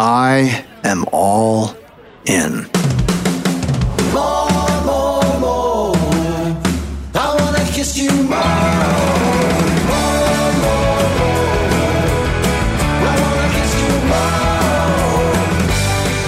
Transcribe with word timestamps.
I 0.00 0.64
am 0.84 1.04
all 1.12 1.74
in. 2.24 2.68
More, 4.12 4.48
more, 4.84 5.40
more. 5.40 5.96
I 7.16 7.36
wanna 7.36 7.64
kiss 7.72 7.98
you 7.98 8.10
more. 8.10 8.38
More, 9.90 10.52
more, 10.62 11.02
more. 11.18 11.58
I 13.02 13.12
wanna 13.24 13.48
kiss 13.54 13.74
you 13.80 13.90
more. 14.06 15.34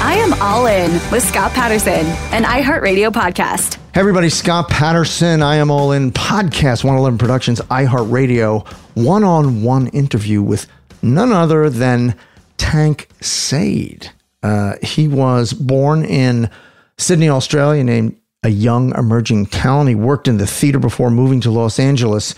I 0.03 0.15
am 0.19 0.33
all 0.43 0.67
in 0.67 0.91
with 1.13 1.23
Scott 1.23 1.53
Patterson, 1.53 2.07
an 2.33 2.43
iHeartRadio 2.43 3.13
podcast. 3.13 3.75
Hey 3.95 4.01
everybody, 4.01 4.31
Scott 4.31 4.69
Patterson. 4.69 5.43
I 5.45 5.57
am 5.57 5.71
all 5.71 5.93
in 5.93 6.11
podcast 6.11 6.83
111 6.83 7.19
Productions, 7.19 7.61
iHeartRadio, 7.61 8.67
one 8.95 9.23
on 9.23 9.63
one 9.63 9.87
interview 9.89 10.43
with 10.43 10.67
none 11.03 11.33
other 11.33 11.71
than 11.71 12.17
Tanc 12.61 13.07
Sade. 13.23 14.11
Uh, 14.43 14.75
he 14.83 15.09
was 15.09 15.55
born 15.55 16.05
in 16.05 16.51
Sydney, 16.99 17.31
Australia, 17.31 17.83
named 17.83 18.21
a 18.43 18.51
young 18.51 18.95
emerging 18.99 19.47
talent. 19.47 19.89
He 19.89 19.95
worked 19.95 20.29
in 20.29 20.37
the 20.37 20.47
theater 20.47 20.79
before 20.79 21.11
moving 21.11 21.41
to 21.41 21.51
Los 21.51 21.79
Angeles 21.79 22.35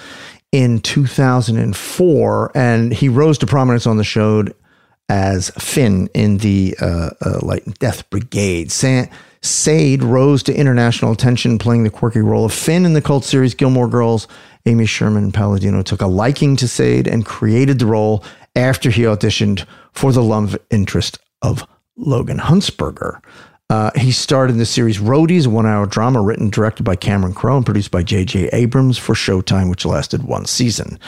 in 0.53 0.78
2004, 0.78 2.53
and 2.55 2.93
he 2.93 3.09
rose 3.09 3.37
to 3.38 3.47
prominence 3.47 3.84
on 3.84 3.97
the 3.97 4.05
show 4.05 4.44
as 5.09 5.50
Finn 5.59 6.09
in 6.15 6.39
the 6.39 6.77
uh, 6.81 7.10
uh, 7.21 7.41
Life 7.43 7.66
and 7.66 7.75
Death 7.81 8.09
Brigade. 8.09 8.71
Sa- 8.71 9.06
Sade 9.41 10.04
rose 10.04 10.44
to 10.44 10.54
international 10.54 11.10
attention 11.10 11.59
playing 11.59 11.83
the 11.83 11.91
quirky 11.91 12.21
role 12.21 12.44
of 12.44 12.54
Finn 12.54 12.87
in 12.87 12.93
the 12.93 13.03
cult 13.03 13.25
series 13.25 13.54
Gilmore 13.54 13.89
Girls. 13.89 14.28
Amy 14.66 14.87
Sherman 14.87 15.33
Palladino 15.33 15.83
took 15.83 16.00
a 16.00 16.06
liking 16.06 16.54
to 16.56 16.69
Sade 16.69 17.09
and 17.09 17.27
created 17.27 17.81
the 17.81 17.87
role 17.87 18.22
after 18.57 18.91
he 18.91 19.03
auditioned 19.03 19.67
for 19.93 20.13
the 20.13 20.23
love 20.23 20.57
interest 20.71 21.19
of 21.43 21.67
Logan 21.97 22.39
Huntzberger. 22.39 23.21
Uh, 23.71 23.91
he 23.97 24.13
starred 24.13 24.51
in 24.51 24.59
the 24.59 24.67
series 24.67 24.99
Roadies, 24.99 25.47
a 25.47 25.51
one 25.51 25.65
hour 25.65 25.87
drama 25.87 26.21
written 26.21 26.45
and 26.45 26.53
directed 26.53 26.83
by 26.83 26.95
Cameron 26.95 27.33
Crowe 27.33 27.57
and 27.57 27.65
produced 27.65 27.91
by 27.91 28.03
J.J. 28.03 28.49
Abrams 28.53 28.99
for 28.99 29.15
Showtime, 29.15 29.71
which 29.71 29.87
lasted 29.87 30.25
one 30.25 30.45
season. 30.45 30.99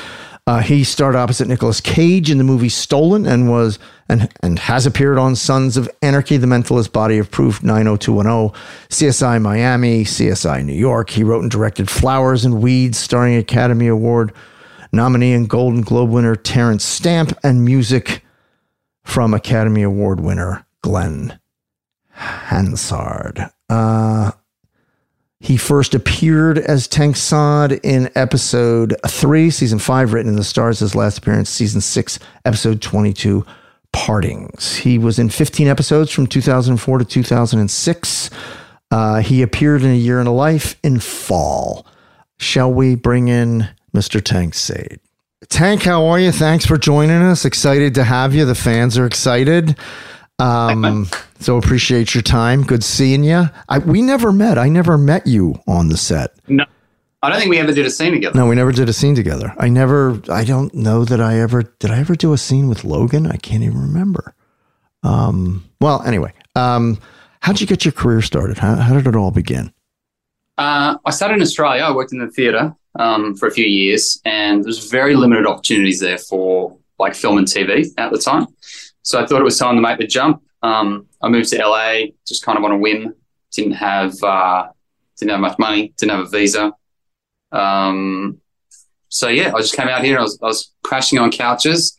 Uh, 0.47 0.61
he 0.61 0.85
starred 0.85 1.15
opposite 1.15 1.49
Nicolas 1.49 1.81
Cage 1.81 2.31
in 2.31 2.39
the 2.39 2.45
movie 2.45 2.69
Stolen 2.69 3.27
and 3.27 3.51
was 3.51 3.79
and 4.09 4.31
and 4.43 4.59
has 4.59 4.87
appeared 4.87 5.19
on 5.19 5.37
Sons 5.37 5.77
of 5.77 5.91
Anarchy, 6.01 6.37
The 6.37 6.47
Mentalist 6.47 6.93
Body 6.93 7.19
of 7.19 7.31
Proof, 7.31 7.63
90210, 7.63 8.59
CSI 8.89 9.41
Miami, 9.41 10.05
CSI 10.05 10.65
New 10.65 10.75
York. 10.75 11.11
He 11.11 11.25
wrote 11.25 11.43
and 11.43 11.51
directed 11.51 11.91
Flowers 11.91 12.45
and 12.47 12.63
Weeds, 12.63 12.99
starring 12.99 13.37
Academy 13.37 13.89
Award 13.89 14.33
nominee 14.95 15.33
and 15.33 15.49
Golden 15.49 15.83
Globe 15.83 16.11
winner 16.11 16.37
Terence 16.37 16.85
Stamp, 16.85 17.37
and 17.43 17.65
music 17.65 18.25
from 19.03 19.35
Academy 19.35 19.83
Award 19.83 20.21
winner 20.21 20.67
Glen 20.83 21.39
Hansard. 22.11 23.51
Uh, 23.69 24.33
he 25.41 25.59
first 25.59 25.95
appeared 25.95 26.57
as 26.57 26.89
Tanc 26.89 27.17
Sade 27.17 27.79
in 27.83 28.11
episode 28.15 28.97
three, 29.07 29.51
season 29.51 29.79
five, 29.79 30.13
written 30.13 30.31
in 30.31 30.37
the 30.37 30.45
stars. 30.45 30.79
His 30.79 30.95
last 30.95 31.19
appearance, 31.19 31.51
season 31.51 31.83
six, 31.83 32.19
episode 32.47 32.81
22, 32.81 33.45
Partings. 33.93 34.77
He 34.77 34.99
was 34.99 35.19
in 35.19 35.29
15 35.29 35.69
episodes 35.69 36.11
from 36.11 36.27
2004 36.27 36.99
to 36.99 37.05
2006. 37.05 38.31
Uh, 38.91 39.21
he 39.21 39.43
appeared 39.43 39.83
in 39.83 39.91
A 39.91 39.97
Year 39.97 40.21
in 40.21 40.27
a 40.27 40.33
Life 40.33 40.79
in 40.83 40.99
Fall. 40.99 41.87
Shall 42.39 42.73
we 42.73 42.95
bring 42.97 43.29
in 43.29 43.69
Mr. 43.95 44.21
Tanc 44.21 44.55
Sade? 44.55 45.01
Tanc, 45.47 45.83
how 45.83 46.07
are 46.07 46.19
you? 46.19 46.33
Thanks 46.33 46.67
for 46.67 46.77
joining 46.77 47.23
us. 47.23 47.45
Excited 47.45 47.95
to 47.95 48.05
have 48.05 48.35
you. 48.35 48.45
The 48.45 48.55
fans 48.55 48.99
are 48.99 49.07
excited. 49.07 49.77
Um, 50.39 51.07
so 51.39 51.57
appreciate 51.57 52.15
your 52.15 52.23
time. 52.23 52.65
Good 52.65 52.83
seeing 52.83 53.25
you. 53.25 53.45
I, 53.69 53.79
we 53.79 54.03
never 54.03 54.33
met. 54.33 54.59
I 54.59 54.69
never 54.69 54.99
met 54.99 55.27
you 55.27 55.57
on 55.67 55.89
the 55.89 55.97
set. 55.97 56.35
No, 56.49 56.65
I 57.23 57.31
don't 57.31 57.39
think 57.39 57.51
we 57.51 57.59
ever 57.59 57.73
did 57.73 57.87
a 57.87 57.91
scene 57.91 58.13
together. 58.13 58.37
No, 58.37 58.47
we 58.47 58.55
never 58.55 58.73
did 58.73 58.89
a 58.89 58.93
scene 58.93 59.15
together. 59.15 59.55
I 59.59 59.69
never. 59.69 60.21
I 60.31 60.45
don't 60.45 60.75
know 60.75 61.05
that 61.05 61.21
I 61.21 61.39
ever 61.39 61.63
did. 61.63 61.91
I 61.91 61.99
ever 61.99 62.17
do 62.17 62.33
a 62.33 62.39
scene 62.39 62.69
with 62.69 62.85
Logan? 62.85 63.27
I 63.27 63.37
can't 63.37 63.63
even 63.63 63.81
remember. 63.81 64.35
Um, 65.03 65.65
well, 65.81 66.03
anyway, 66.03 66.33
um, 66.57 66.99
how'd 67.41 67.61
you 67.61 67.67
get 67.67 67.85
your 67.85 67.93
career 67.93 68.23
started? 68.23 68.59
How, 68.59 68.77
how 68.77 68.95
did 68.95 69.07
it 69.07 69.15
all 69.15 69.31
begin? 69.31 69.73
Uh, 70.57 70.97
I 71.05 71.11
started 71.11 71.35
in 71.35 71.43
Australia. 71.43 71.83
I 71.83 71.93
worked 71.93 72.13
in 72.13 72.19
the 72.19 72.29
theatre 72.29 72.75
um, 72.99 73.35
for 73.35 73.49
a 73.49 73.51
few 73.51 73.67
years, 73.67 74.21
and 74.25 74.63
there 74.63 74.69
was 74.69 74.91
very 74.91 75.15
limited 75.15 75.47
opportunities 75.47 76.01
there 76.01 76.19
for 76.19 76.77
like 76.99 77.15
film 77.15 77.39
and 77.39 77.47
TV 77.47 77.87
at 77.99 78.13
the 78.13 78.19
time. 78.19 78.47
So 79.03 79.21
I 79.21 79.27
thought 79.27 79.41
it 79.41 79.45
was 79.45 79.59
time 79.59 79.77
to 79.77 79.83
make 79.83 79.99
the 79.99 80.07
jump. 80.07 80.43
Um, 80.63 81.07
I 81.21 81.29
moved 81.29 81.51
to 81.51 81.59
LA 81.59 82.07
just 82.27 82.45
kind 82.45 82.57
of 82.57 82.65
on 82.65 82.73
a 82.73 82.79
whim. 82.79 83.15
Didn't 83.53 83.73
have 83.73 84.15
uh, 84.23 84.69
didn't 85.19 85.33
have 85.33 85.41
much 85.41 85.59
money. 85.59 85.93
Didn't 85.97 86.13
have 86.13 86.27
a 86.27 86.29
visa. 86.29 86.73
Um, 87.53 88.41
so 89.09 89.29
yeah, 89.29 89.53
I 89.55 89.61
just 89.61 89.77
came 89.77 89.89
out 89.89 90.05
here. 90.05 90.19
I 90.19 90.23
was, 90.23 90.39
I 90.43 90.47
was 90.47 90.73
crashing 90.83 91.19
on 91.19 91.31
couches, 91.31 91.99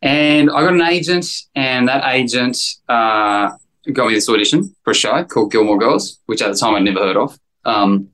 and 0.00 0.50
I 0.50 0.62
got 0.62 0.72
an 0.72 0.82
agent, 0.82 1.26
and 1.54 1.88
that 1.88 2.04
agent 2.14 2.56
uh, 2.88 3.50
got 3.92 4.08
me 4.08 4.14
this 4.14 4.28
audition 4.28 4.74
for 4.82 4.92
a 4.92 4.94
show 4.94 5.24
called 5.24 5.52
Gilmore 5.52 5.78
Girls, 5.78 6.20
which 6.26 6.40
at 6.40 6.52
the 6.52 6.58
time 6.58 6.74
I'd 6.74 6.84
never 6.84 7.00
heard 7.00 7.16
of. 7.16 7.38
Um, 7.64 8.08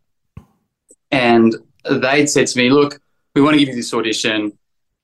and 1.10 1.54
they'd 1.90 2.28
said 2.28 2.46
to 2.48 2.58
me, 2.58 2.70
"Look, 2.70 3.00
we 3.34 3.42
want 3.42 3.54
to 3.54 3.58
give 3.58 3.68
you 3.68 3.76
this 3.76 3.92
audition." 3.92 4.58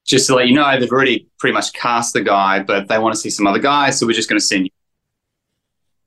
just 0.05 0.27
to 0.27 0.35
let 0.35 0.47
you 0.47 0.55
know, 0.55 0.79
they've 0.79 0.91
already 0.91 1.29
pretty 1.39 1.55
much 1.55 1.73
cast 1.73 2.13
the 2.13 2.21
guy, 2.21 2.63
but 2.63 2.89
they 2.89 2.99
want 2.99 3.15
to 3.15 3.21
see 3.21 3.31
some 3.31 3.47
other 3.47 3.59
guys, 3.59 3.99
so 3.99 4.07
we're 4.07 4.13
just 4.13 4.29
going 4.29 4.39
to 4.39 4.47
send 4.47 4.67
you. 4.67 4.71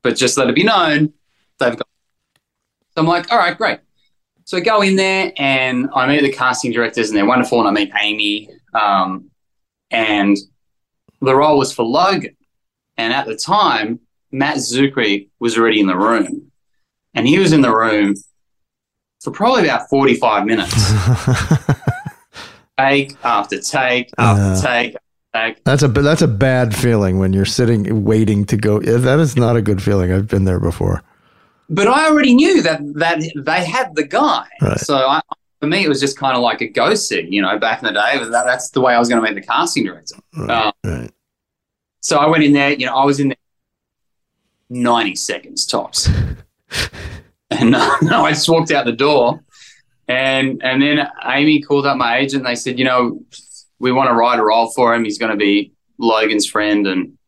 But 0.02 0.16
just 0.16 0.38
let 0.38 0.48
it 0.48 0.54
be 0.54 0.62
known, 0.62 1.12
they've 1.58 1.76
got. 1.76 1.88
So 2.94 3.02
I'm 3.02 3.06
like, 3.06 3.30
all 3.32 3.38
right, 3.38 3.58
great. 3.58 3.80
So 4.44 4.56
I 4.56 4.60
go 4.60 4.82
in 4.82 4.96
there 4.96 5.32
and 5.36 5.90
I 5.94 6.06
meet 6.06 6.22
the 6.22 6.32
casting 6.32 6.72
directors, 6.72 7.08
and 7.08 7.18
they're 7.18 7.26
wonderful, 7.26 7.58
and 7.58 7.68
I 7.68 7.72
meet 7.72 7.92
Amy, 8.00 8.48
um, 8.72 9.30
and 9.90 10.36
the 11.20 11.34
role 11.34 11.58
was 11.58 11.72
for 11.72 11.84
Logan, 11.84 12.36
and 12.96 13.12
at 13.12 13.26
the 13.26 13.36
time, 13.36 14.00
Matt 14.30 14.58
Czuchry 14.58 15.28
was 15.40 15.58
already 15.58 15.80
in 15.80 15.86
the 15.88 15.96
room, 15.96 16.52
and 17.14 17.26
he 17.26 17.38
was 17.38 17.52
in 17.52 17.62
the 17.62 17.74
room 17.74 18.14
for 19.20 19.30
probably 19.30 19.64
about 19.64 19.88
45 19.88 20.46
minutes. 20.46 20.74
take 22.78 23.16
after 23.24 23.60
take 23.60 24.10
after 24.18 24.66
take 24.66 24.94
after 24.94 25.00
take. 25.34 25.64
That's 25.64 25.82
a 25.82 25.88
that's 25.88 26.22
a 26.22 26.28
bad 26.28 26.74
feeling 26.74 27.18
when 27.18 27.32
you're 27.32 27.44
sitting 27.44 28.04
waiting 28.04 28.44
to 28.46 28.56
go. 28.56 28.80
That 28.80 29.18
is 29.18 29.36
not 29.36 29.56
a 29.56 29.62
good 29.62 29.82
feeling. 29.82 30.12
I've 30.12 30.28
been 30.28 30.44
there 30.44 30.60
before. 30.60 31.02
But 31.70 31.86
I 31.88 32.08
already 32.08 32.34
knew 32.34 32.62
that 32.62 32.80
that 32.94 33.20
they 33.36 33.64
had 33.64 33.94
the 33.94 34.04
guy. 34.04 34.46
Right. 34.62 34.78
So 34.78 34.96
I, 34.96 35.20
for 35.60 35.66
me, 35.66 35.84
it 35.84 35.88
was 35.88 36.00
just 36.00 36.16
kind 36.16 36.36
of 36.36 36.42
like 36.42 36.60
a 36.60 36.68
go 36.68 36.94
see. 36.94 37.26
You 37.28 37.42
know, 37.42 37.58
back 37.58 37.82
in 37.82 37.86
the 37.86 37.92
day, 37.92 38.18
that, 38.18 38.30
that's 38.46 38.70
the 38.70 38.80
way 38.80 38.94
I 38.94 38.98
was 38.98 39.08
going 39.08 39.22
to 39.22 39.28
meet 39.28 39.34
the 39.34 39.46
casting 39.46 39.84
director. 39.84 40.14
Um, 40.48 40.72
Right. 40.84 41.10
so 42.00 42.18
I 42.18 42.26
went 42.26 42.44
in 42.44 42.52
there. 42.52 42.72
You 42.72 42.86
know, 42.86 42.94
I 42.96 43.04
was 43.04 43.20
in 43.20 43.28
there 43.28 43.36
90 44.70 45.14
seconds 45.16 45.66
tops. 45.66 46.08
and 47.50 47.74
uh, 47.74 47.96
no, 48.02 48.24
I 48.24 48.30
just 48.32 48.48
walked 48.48 48.70
out 48.70 48.84
the 48.84 48.92
door. 48.92 49.40
And 50.08 50.62
and 50.64 50.80
then 50.80 51.06
Amy 51.24 51.60
called 51.60 51.84
up 51.86 51.96
my 51.98 52.18
agent. 52.18 52.44
They 52.44 52.54
said, 52.54 52.78
you 52.78 52.84
know, 52.84 53.20
we 53.78 53.92
want 53.92 54.08
to 54.08 54.14
write 54.14 54.38
a 54.38 54.44
role 54.44 54.70
for 54.70 54.94
him. 54.94 55.04
He's 55.04 55.18
going 55.18 55.32
to 55.32 55.36
be 55.36 55.72
Logan's 55.98 56.46
friend. 56.46 56.86
And 56.86 57.18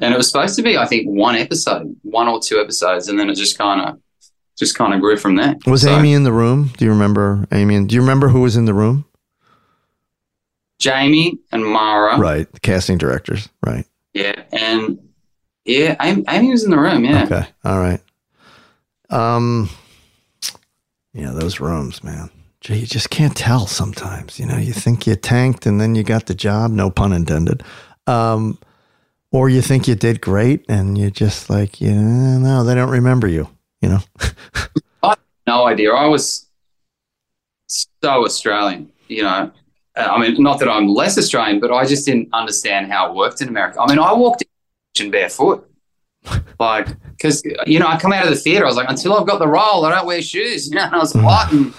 and 0.00 0.12
it 0.12 0.16
was 0.16 0.28
supposed 0.28 0.56
to 0.56 0.62
be, 0.62 0.76
I 0.76 0.86
think, 0.86 1.06
one 1.06 1.36
episode, 1.36 1.94
one 2.02 2.26
or 2.26 2.40
two 2.40 2.58
episodes, 2.58 3.08
and 3.08 3.18
then 3.20 3.30
it 3.30 3.36
just 3.36 3.56
kind 3.56 3.80
of 3.80 4.00
just 4.58 4.74
kind 4.76 4.92
of 4.94 5.00
grew 5.00 5.16
from 5.16 5.36
there. 5.36 5.54
Was 5.66 5.82
So, 5.82 5.96
Amy 5.96 6.12
in 6.12 6.24
the 6.24 6.32
room? 6.32 6.70
Do 6.76 6.84
you 6.84 6.90
remember 6.90 7.46
Amy? 7.52 7.76
And 7.76 7.88
do 7.88 7.94
you 7.94 8.00
remember 8.00 8.28
who 8.28 8.40
was 8.40 8.56
in 8.56 8.64
the 8.64 8.74
room? 8.74 9.04
Jamie 10.80 11.38
and 11.52 11.64
Mara? 11.64 12.18
Right, 12.18 12.50
the 12.52 12.60
casting 12.60 12.98
directors. 12.98 13.48
Right. 13.64 13.86
Yeah, 14.12 14.42
and 14.52 14.98
yeah, 15.64 15.96
Amy, 16.00 16.24
Amy 16.28 16.50
was 16.50 16.64
in 16.64 16.70
the 16.70 16.78
room. 16.78 17.04
Yeah, 17.04 17.24
Okay. 17.24 17.46
All 17.64 17.78
right. 17.80 18.00
Um. 19.14 19.70
Yeah, 21.12 21.30
those 21.30 21.60
rooms, 21.60 22.02
man. 22.02 22.30
You 22.66 22.86
just 22.86 23.10
can't 23.10 23.36
tell 23.36 23.66
sometimes. 23.66 24.40
You 24.40 24.46
know, 24.46 24.56
you 24.56 24.72
think 24.72 25.06
you 25.06 25.14
tanked 25.16 25.66
and 25.66 25.80
then 25.80 25.94
you 25.94 26.02
got 26.02 26.26
the 26.26 26.34
job. 26.34 26.70
No 26.70 26.90
pun 26.90 27.12
intended. 27.12 27.62
Um, 28.06 28.58
or 29.30 29.48
you 29.48 29.60
think 29.60 29.86
you 29.86 29.94
did 29.94 30.20
great 30.20 30.64
and 30.68 30.96
you're 30.96 31.10
just 31.10 31.50
like, 31.50 31.80
you 31.80 31.92
know, 31.92 32.38
no, 32.38 32.64
they 32.64 32.74
don't 32.74 32.90
remember 32.90 33.28
you. 33.28 33.48
You 33.82 33.90
know. 33.90 33.98
I 35.02 35.14
no 35.46 35.66
idea. 35.66 35.92
I 35.92 36.06
was 36.06 36.48
so 37.66 38.24
Australian, 38.24 38.90
you 39.08 39.22
know. 39.22 39.52
I 39.96 40.18
mean, 40.18 40.42
not 40.42 40.58
that 40.58 40.68
I'm 40.68 40.88
less 40.88 41.18
Australian, 41.18 41.60
but 41.60 41.70
I 41.70 41.84
just 41.84 42.04
didn't 42.06 42.28
understand 42.32 42.90
how 42.90 43.10
it 43.10 43.14
worked 43.14 43.40
in 43.40 43.48
America. 43.48 43.80
I 43.80 43.86
mean, 43.88 43.98
I 43.98 44.12
walked 44.12 44.42
in 44.98 45.10
barefoot, 45.10 45.70
like, 46.58 46.88
because 47.10 47.42
you 47.66 47.78
know, 47.78 47.86
I 47.86 47.98
come 47.98 48.12
out 48.12 48.24
of 48.24 48.30
the 48.30 48.36
theater, 48.36 48.64
I 48.64 48.68
was 48.68 48.76
like, 48.76 48.88
until 48.90 49.14
I've 49.14 49.26
got 49.26 49.38
the 49.38 49.48
role, 49.48 49.84
I 49.84 49.94
don't 49.94 50.06
wear 50.06 50.22
shoes, 50.22 50.66
you 50.70 50.74
know. 50.76 50.84
And 50.84 50.94
I 50.94 50.98
was 50.98 51.12
hot, 51.12 51.52
and 51.52 51.72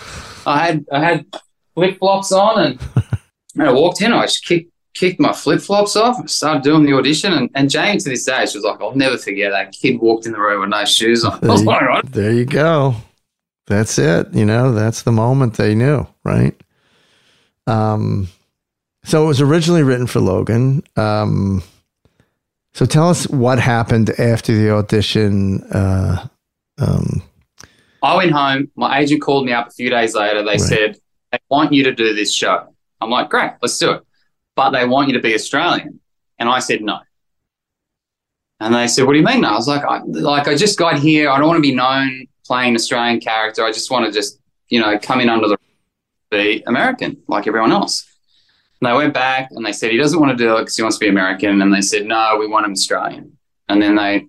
I 0.46 0.66
had 0.66 0.86
I 0.92 1.00
had 1.04 1.26
flip 1.74 1.98
flops 2.00 2.32
on, 2.32 2.62
and, 2.64 2.80
and 3.56 3.64
I 3.64 3.72
walked 3.72 4.02
in, 4.02 4.14
I 4.14 4.24
just 4.24 4.46
kicked 4.46 4.72
kicked 4.94 5.20
my 5.20 5.34
flip 5.34 5.60
flops 5.60 5.96
off, 5.96 6.20
and 6.20 6.30
started 6.30 6.64
doing 6.64 6.86
the 6.86 6.94
audition, 6.94 7.34
and, 7.34 7.50
and 7.56 7.70
Jane 7.70 7.98
to 8.00 8.10
this 8.10 8.24
day, 8.26 8.46
she 8.46 8.58
was 8.58 8.64
like, 8.64 8.82
I'll 8.82 8.96
never 8.96 9.18
forget 9.18 9.52
that 9.52 9.74
kid 9.74 10.00
walked 10.00 10.26
in 10.26 10.32
the 10.32 10.40
room 10.40 10.62
with 10.62 10.70
no 10.70 10.86
shoes 10.86 11.26
on. 11.26 11.34
I 11.36 11.40
There 11.40 11.52
was 11.52 11.62
you, 11.62 11.68
like, 11.68 11.82
"Right." 11.82 12.12
there 12.12 12.32
you 12.32 12.46
go. 12.46 12.96
That's 13.68 13.98
it. 13.98 14.34
You 14.34 14.46
know, 14.46 14.74
that's 14.74 15.02
the 15.02 15.12
moment 15.12 15.56
they 15.56 15.74
knew, 15.76 16.08
right? 16.24 16.56
Um, 17.68 18.30
so 19.04 19.24
it 19.24 19.28
was 19.28 19.42
originally 19.42 19.84
written 19.84 20.08
for 20.08 20.20
Logan. 20.20 20.84
Um, 20.96 21.64
so 22.76 22.86
tell 22.86 23.08
us 23.08 23.26
what 23.30 23.58
happened 23.58 24.10
after 24.20 24.54
the 24.54 24.70
audition. 24.70 25.64
Uh, 25.72 26.28
um, 26.78 27.24
I 28.04 28.18
went 28.18 28.32
home. 28.34 28.70
My 28.76 29.00
agent 29.00 29.22
called 29.22 29.46
me 29.46 29.54
up 29.54 29.70
a 29.70 29.72
few 29.72 29.90
days 29.90 30.14
later. 30.14 30.44
They 30.44 30.52
Right. 30.52 30.60
said, 30.60 30.98
they 31.32 31.40
want 31.50 31.72
you 31.72 31.86
to 31.86 31.96
do 31.96 32.14
this 32.14 32.34
show. 32.34 32.76
I'm 33.00 33.10
like, 33.10 33.30
great, 33.30 33.52
let's 33.62 33.78
do 33.80 33.92
it. 33.92 34.02
But 34.58 34.72
they 34.72 34.86
want 34.86 35.08
you 35.08 35.14
to 35.14 35.22
be 35.22 35.34
Australian. 35.34 36.02
And 36.38 36.50
I 36.50 36.60
said, 36.60 36.82
no. 36.82 37.00
And 38.60 38.76
they 38.76 38.88
said, 38.88 39.06
what 39.06 39.14
do 39.14 39.20
you 39.20 39.26
mean? 39.26 39.40
No? 39.42 39.52
I 39.52 39.56
was 39.56 39.70
like, 39.70 39.86
I, 39.86 40.02
like, 40.04 40.50
I 40.50 40.56
just 40.56 40.78
got 40.78 41.00
here. 41.00 41.30
I 41.30 41.38
don't 41.38 41.48
want 41.48 41.58
to 41.58 41.62
be 41.70 41.74
known 41.74 42.26
playing 42.46 42.72
an 42.72 42.76
Australian 42.76 43.22
character. 43.22 43.64
I 43.64 43.72
just 43.72 43.90
want 43.90 44.06
to 44.06 44.12
just, 44.12 44.38
you 44.68 44.82
know, 44.82 45.00
come 45.00 45.22
in 45.22 45.30
under 45.30 45.48
the, 45.48 45.58
be 46.30 46.62
American 46.68 47.16
like 47.30 47.48
everyone 47.48 47.72
else. 47.72 48.06
And 48.82 48.90
they 48.90 48.94
went 48.94 49.14
back 49.14 49.50
and 49.52 49.66
they 49.66 49.72
said, 49.72 49.92
he 49.92 49.98
doesn't 49.98 50.20
want 50.20 50.38
to 50.38 50.44
do 50.44 50.56
it 50.58 50.62
because 50.62 50.76
he 50.76 50.84
wants 50.84 50.98
to 50.98 51.06
be 51.06 51.10
American. 51.10 51.62
And 51.62 51.74
they 51.74 51.82
said, 51.82 52.06
no, 52.06 52.38
we 52.40 52.48
want 52.48 52.66
him 52.66 52.74
Australian. 52.74 53.38
And 53.70 53.82
then 53.82 53.96
they, 53.96 54.26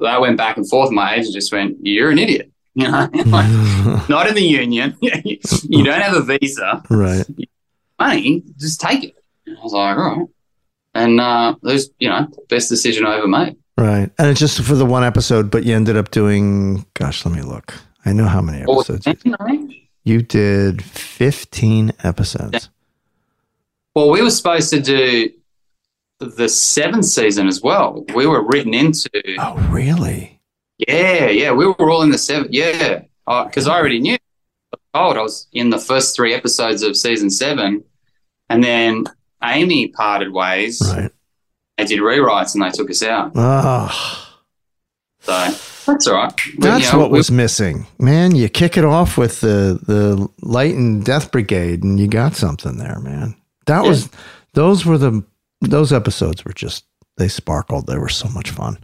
they 0.00 0.18
went 0.18 0.36
back 0.36 0.56
and 0.56 0.68
forth. 0.68 0.90
My 0.90 1.14
agent 1.14 1.34
just 1.34 1.52
went, 1.52 1.76
you're 1.80 2.10
an 2.10 2.18
idiot. 2.18 2.50
You 2.76 2.90
know, 2.90 3.08
like, 3.26 3.48
not 4.08 4.26
in 4.26 4.34
the 4.34 4.42
union. 4.42 4.96
you 5.00 5.84
don't 5.84 6.00
have 6.00 6.16
a 6.16 6.22
visa. 6.22 6.82
right. 6.90 7.24
Money, 8.00 8.42
just 8.58 8.80
take 8.80 9.04
it. 9.04 9.14
And 9.46 9.56
I 9.56 9.62
was 9.62 9.72
like, 9.72 9.96
all 9.96 10.16
right. 10.16 10.26
And 10.92 11.20
uh, 11.20 11.54
it 11.62 11.66
was, 11.66 11.90
you 12.00 12.08
know, 12.08 12.26
best 12.48 12.68
decision 12.68 13.06
I 13.06 13.18
ever 13.18 13.28
made. 13.28 13.54
Right. 13.78 14.10
And 14.18 14.28
it's 14.28 14.40
just 14.40 14.60
for 14.60 14.74
the 14.74 14.84
one 14.84 15.04
episode, 15.04 15.52
but 15.52 15.62
you 15.62 15.72
ended 15.72 15.96
up 15.96 16.10
doing, 16.10 16.84
gosh, 16.94 17.24
let 17.24 17.32
me 17.32 17.42
look. 17.42 17.74
I 18.04 18.12
know 18.12 18.26
how 18.26 18.40
many 18.40 18.62
episodes. 18.62 19.06
You, 19.24 19.68
you 20.02 20.22
did 20.22 20.82
15 20.82 21.92
episodes. 22.02 22.70
Well, 23.94 24.10
we 24.10 24.22
were 24.22 24.30
supposed 24.30 24.70
to 24.70 24.80
do 24.80 25.30
the 26.20 26.48
seventh 26.48 27.04
season 27.06 27.46
as 27.46 27.60
well. 27.62 28.04
We 28.14 28.26
were 28.26 28.42
written 28.46 28.74
into, 28.74 29.10
Oh, 29.38 29.54
really? 29.70 30.40
yeah, 30.78 31.28
yeah, 31.28 31.52
we 31.52 31.66
were 31.66 31.90
all 31.90 32.02
in 32.02 32.10
the 32.10 32.18
seventh, 32.18 32.52
yeah, 32.52 33.02
because 33.26 33.68
I 33.68 33.76
already 33.76 34.00
knew. 34.00 34.16
I 34.94 34.98
told 34.98 35.16
I 35.16 35.22
was 35.22 35.46
in 35.52 35.70
the 35.70 35.78
first 35.78 36.16
three 36.16 36.34
episodes 36.34 36.82
of 36.82 36.96
season 36.96 37.30
seven, 37.30 37.84
and 38.48 38.62
then 38.64 39.04
Amy 39.42 39.88
parted 39.88 40.32
ways. 40.32 40.80
Right. 40.84 41.10
They 41.78 41.84
did 41.84 42.00
rewrites 42.00 42.54
and 42.54 42.62
they 42.62 42.70
took 42.70 42.88
us 42.90 43.02
out. 43.02 43.32
Oh, 43.34 44.28
So 45.20 45.32
that's 45.86 46.06
all 46.06 46.14
right. 46.14 46.32
That's 46.58 46.86
you 46.86 46.92
know, 46.92 46.98
what 47.00 47.10
was 47.10 47.30
missing. 47.30 47.86
Man, 47.98 48.34
you 48.36 48.48
kick 48.48 48.76
it 48.76 48.84
off 48.84 49.18
with 49.18 49.40
the, 49.40 49.80
the 49.82 50.28
Life 50.46 50.72
and 50.74 51.04
Death 51.04 51.32
Brigade 51.32 51.82
and 51.82 51.98
you 51.98 52.06
got 52.06 52.36
something 52.36 52.76
there, 52.78 53.00
man. 53.00 53.34
That 53.66 53.82
Yeah. 53.84 53.88
was, 53.90 54.08
those 54.54 54.84
were 54.86 54.98
the, 54.98 55.24
those 55.60 55.92
episodes 55.92 56.44
were 56.44 56.52
just, 56.52 56.84
they 57.16 57.28
sparkled. 57.28 57.86
They 57.86 57.98
were 57.98 58.08
so 58.08 58.28
much 58.28 58.50
fun. 58.50 58.78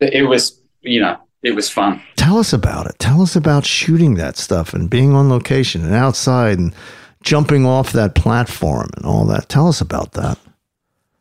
it 0.00 0.28
was, 0.28 0.60
you 0.82 1.00
know, 1.00 1.16
it 1.42 1.54
was 1.54 1.68
fun. 1.70 2.00
Tell 2.16 2.38
us 2.38 2.52
about 2.52 2.86
it. 2.86 2.98
Tell 2.98 3.22
us 3.22 3.36
about 3.36 3.64
shooting 3.64 4.14
that 4.14 4.36
stuff 4.36 4.74
and 4.74 4.88
being 4.90 5.12
on 5.14 5.28
location 5.28 5.84
and 5.84 5.94
outside 5.94 6.58
and 6.58 6.74
jumping 7.22 7.64
off 7.66 7.92
that 7.92 8.14
platform 8.14 8.88
and 8.96 9.04
all 9.06 9.24
that. 9.26 9.48
Tell 9.48 9.68
us 9.68 9.80
about 9.80 10.12
that. 10.12 10.38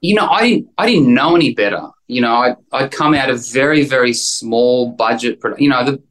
You 0.01 0.15
know, 0.15 0.27
I 0.27 0.41
didn't, 0.49 0.69
I 0.79 0.87
didn't 0.87 1.13
know 1.13 1.35
any 1.35 1.53
better. 1.53 1.87
You 2.07 2.21
know, 2.21 2.33
I 2.33 2.55
I'd 2.71 2.91
come 2.91 3.13
out 3.13 3.29
of 3.29 3.47
very 3.51 3.85
very 3.85 4.13
small 4.13 4.91
budget. 4.91 5.39
You 5.59 5.69
know, 5.69 5.85
the 5.85 6.01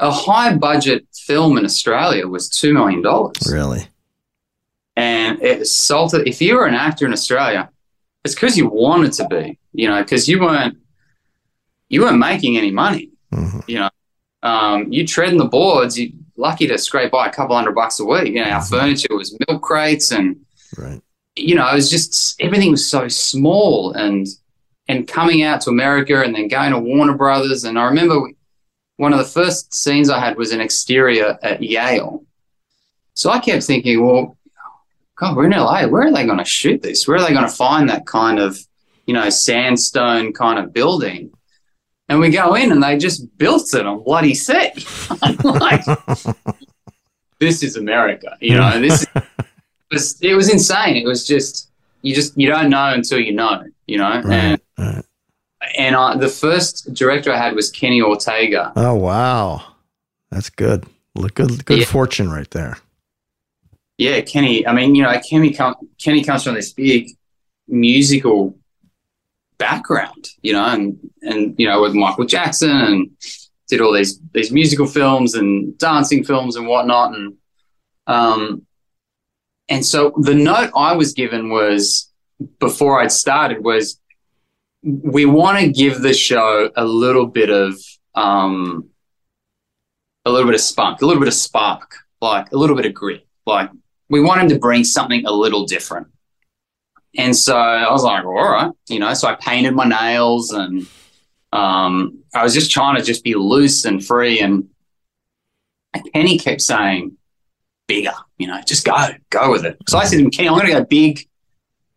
a 0.00 0.10
high 0.10 0.56
budget 0.56 1.06
film 1.14 1.56
in 1.58 1.64
Australia 1.64 2.26
was 2.26 2.48
two 2.48 2.74
million 2.74 3.00
dollars, 3.02 3.36
Really? 3.50 3.86
And 4.96 5.40
it 5.42 5.66
sold. 5.66 6.14
If 6.14 6.40
you 6.42 6.56
were 6.56 6.66
an 6.66 6.74
actor 6.74 7.06
in 7.06 7.12
Australia, 7.12 7.70
it's 8.24 8.34
because 8.34 8.56
you 8.56 8.68
wanted 8.68 9.12
to 9.14 9.26
be. 9.28 9.58
You 9.72 9.88
know, 9.88 10.02
because 10.02 10.28
you 10.28 10.40
weren't 10.40 10.76
you 11.88 12.02
weren't 12.02 12.18
making 12.18 12.56
any 12.56 12.70
money. 12.70 13.10
Mhm. 13.32 13.62
You 13.68 13.78
know, 13.80 13.90
um, 14.42 14.92
you 14.92 15.06
treading 15.06 15.38
the 15.38 15.46
boards. 15.46 15.98
You 15.98 16.12
lucky 16.36 16.66
to 16.66 16.78
scrape 16.78 17.12
by 17.12 17.26
a 17.26 17.32
couple 17.32 17.54
hundred 17.56 17.74
bucks 17.74 18.00
a 18.00 18.04
week. 18.04 18.28
You 18.28 18.44
know, 18.44 18.50
our 18.50 18.62
furniture 18.62 19.14
was 19.14 19.36
milk 19.48 19.62
crates 19.62 20.10
and 20.12 20.36
Right. 20.78 21.00
you 21.36 21.54
know, 21.54 21.66
it 21.68 21.74
was 21.74 21.90
just 21.90 22.40
everything 22.40 22.70
was 22.70 22.86
so 22.88 23.08
small 23.08 23.92
and 23.92 24.26
and 24.88 25.06
coming 25.08 25.42
out 25.42 25.60
to 25.62 25.70
America 25.70 26.22
and 26.22 26.34
then 26.34 26.48
going 26.48 26.72
to 26.72 26.78
Warner 26.78 27.14
Brothers. 27.14 27.64
And 27.64 27.78
I 27.78 27.84
remember 27.84 28.20
we, 28.20 28.34
one 28.96 29.12
of 29.12 29.18
the 29.18 29.24
first 29.24 29.72
scenes 29.74 30.10
I 30.10 30.18
had 30.18 30.36
was 30.36 30.52
an 30.52 30.60
exterior 30.60 31.38
at 31.42 31.62
Yale. 31.62 32.24
So 33.14 33.30
I 33.30 33.38
kept 33.38 33.62
thinking, 33.64 34.04
well, 34.04 34.36
God, 35.22 35.36
we're 35.36 35.44
in 35.44 35.52
LA. 35.52 35.86
Where 35.86 36.02
are 36.02 36.12
they 36.12 36.26
going 36.26 36.38
to 36.38 36.44
shoot 36.44 36.82
this? 36.82 37.06
Where 37.06 37.16
are 37.16 37.22
they 37.24 37.32
going 37.32 37.46
to 37.48 37.54
find 37.54 37.88
that 37.88 38.06
kind 38.06 38.40
of, 38.40 38.58
you 39.06 39.14
know, 39.14 39.30
sandstone 39.30 40.32
kind 40.32 40.58
of 40.58 40.72
building? 40.72 41.30
And 42.08 42.18
we 42.18 42.30
go 42.30 42.54
in 42.56 42.72
and 42.72 42.82
they 42.82 42.98
just 42.98 43.38
built 43.38 43.72
it 43.72 43.86
on 43.86 44.02
bloody 44.02 44.34
set. 44.34 44.84
I'm 45.22 45.36
like, 45.44 45.84
this 47.38 47.62
is 47.62 47.76
America, 47.76 48.36
you 48.40 48.56
know, 48.56 48.80
this 48.80 49.02
is 49.02 49.06
it 49.14 49.24
was 49.92 50.20
it 50.22 50.34
was 50.34 50.52
insane. 50.52 50.96
It 50.96 51.06
was 51.06 51.24
just 51.24 51.70
you 52.02 52.16
just 52.16 52.36
you 52.36 52.48
don't 52.48 52.68
know 52.68 52.92
until 52.92 53.20
you 53.20 53.32
know, 53.32 53.62
you 53.86 53.98
know. 53.98 54.22
And 54.28 54.60
right. 54.76 55.04
and 55.78 55.94
I, 55.94 56.16
the 56.16 56.28
first 56.28 56.92
director 56.94 57.32
I 57.32 57.36
had 57.36 57.54
was 57.54 57.70
Kenny 57.70 58.02
Ortega. 58.02 58.72
Oh, 58.74 58.94
wow. 58.94 59.62
That's 60.32 60.50
good. 60.50 60.84
Look 61.14 61.34
good, 61.34 61.64
good 61.64 61.78
Yeah. 61.78 61.84
fortune 61.84 62.28
right 62.28 62.50
there. 62.50 62.78
Yeah, 64.02 64.20
Kenny. 64.22 64.66
I 64.66 64.72
mean, 64.72 64.96
you 64.96 65.04
know, 65.04 65.20
Kenny 65.20 65.52
com- 65.52 65.76
Kenny 66.02 66.24
comes 66.24 66.42
from 66.42 66.54
this 66.54 66.72
big 66.72 67.10
musical 67.68 68.58
background, 69.58 70.28
you 70.42 70.52
know, 70.52 70.64
and 70.64 70.98
and 71.22 71.54
you 71.56 71.68
know 71.68 71.80
with 71.80 71.94
Michael 71.94 72.24
Jackson 72.24 72.70
and 72.70 73.10
did 73.68 73.80
all 73.80 73.92
these 73.92 74.18
these 74.32 74.50
musical 74.50 74.88
films 74.88 75.34
and 75.36 75.78
dancing 75.78 76.24
films 76.24 76.56
and 76.56 76.66
whatnot, 76.66 77.14
and 77.14 77.34
um, 78.08 78.66
and 79.68 79.86
so 79.86 80.12
the 80.20 80.34
note 80.34 80.72
I 80.74 80.96
was 80.96 81.12
given 81.12 81.48
was 81.48 82.10
before 82.58 83.00
I'd 83.00 83.12
started 83.12 83.62
was 83.62 84.00
we 84.82 85.26
want 85.26 85.60
to 85.60 85.70
give 85.70 86.02
the 86.02 86.12
show 86.12 86.72
a 86.74 86.84
little 86.84 87.26
bit 87.26 87.50
of 87.50 87.80
um, 88.16 88.90
a 90.24 90.30
little 90.32 90.46
bit 90.46 90.56
of 90.56 90.60
spunk, 90.60 91.02
a 91.02 91.06
little 91.06 91.20
bit 91.20 91.28
of 91.28 91.34
spark, 91.34 91.94
like 92.20 92.50
a 92.50 92.56
little 92.56 92.74
bit 92.74 92.86
of 92.86 92.94
grit. 92.94 93.28
Like 93.46 93.70
we 94.12 94.20
want 94.20 94.42
him 94.42 94.48
to 94.50 94.58
bring 94.58 94.84
something 94.84 95.24
a 95.24 95.32
little 95.32 95.64
different. 95.64 96.06
And 97.16 97.34
so 97.34 97.56
I 97.56 97.90
was 97.90 98.04
like, 98.04 98.24
all 98.24 98.50
right, 98.50 98.70
you 98.88 98.98
know, 98.98 99.14
so 99.14 99.26
I 99.26 99.36
painted 99.36 99.74
my 99.74 99.86
nails 99.86 100.52
and 100.52 100.86
um, 101.50 102.18
I 102.34 102.42
was 102.44 102.52
just 102.52 102.70
trying 102.70 102.96
to 102.96 103.02
just 103.02 103.24
be 103.24 103.34
loose 103.34 103.86
and 103.86 104.04
free. 104.04 104.40
And 104.40 104.68
Kenny 106.12 106.38
kept 106.38 106.60
saying, 106.60 107.16
bigger, 107.88 108.12
you 108.36 108.46
know, 108.46 108.60
just 108.66 108.84
go, 108.84 108.94
go 109.30 109.50
with 109.50 109.64
it. 109.64 109.78
So 109.88 109.96
I 109.96 110.04
said 110.04 110.18
to 110.18 110.24
him, 110.24 110.30
Kenny, 110.30 110.48
I'm 110.48 110.54
going 110.54 110.66
to 110.66 110.72
go 110.72 110.84
big. 110.84 111.26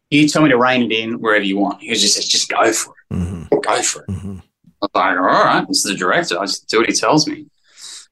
You 0.10 0.28
tell 0.30 0.42
me 0.42 0.50
to 0.50 0.58
rein 0.58 0.84
it 0.84 0.94
in 0.94 1.20
wherever 1.20 1.44
you 1.44 1.58
want. 1.58 1.82
He 1.82 1.90
was 1.90 2.02
just 2.02 2.16
says, 2.16 2.28
just 2.28 2.48
go 2.48 2.72
for 2.72 2.94
it. 3.12 3.14
Mm-hmm. 3.14 3.60
Go 3.60 3.82
for 3.82 4.04
it. 4.04 4.08
Mm-hmm. 4.10 4.38
I 4.38 4.42
was 4.82 4.90
like, 4.96 5.18
all 5.18 5.24
right, 5.46 5.68
this 5.68 5.78
is 5.80 5.92
the 5.92 5.96
director. 5.96 6.40
I 6.40 6.46
just 6.46 6.70
do 6.70 6.78
what 6.78 6.88
he 6.88 6.96
tells 6.96 7.28
me. 7.28 7.48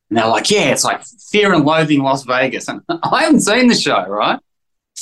And 0.10 0.18
they're 0.18 0.28
like, 0.28 0.50
yeah, 0.52 0.72
it's 0.72 0.84
like 0.84 1.02
Fear 1.32 1.54
and 1.54 1.66
Loathing 1.66 2.02
Las 2.04 2.24
Vegas. 2.24 2.68
And 2.68 2.82
I 2.90 3.24
haven't 3.24 3.42
seen 3.42 3.68
the 3.68 3.76
show, 3.76 4.06
right? 4.08 4.40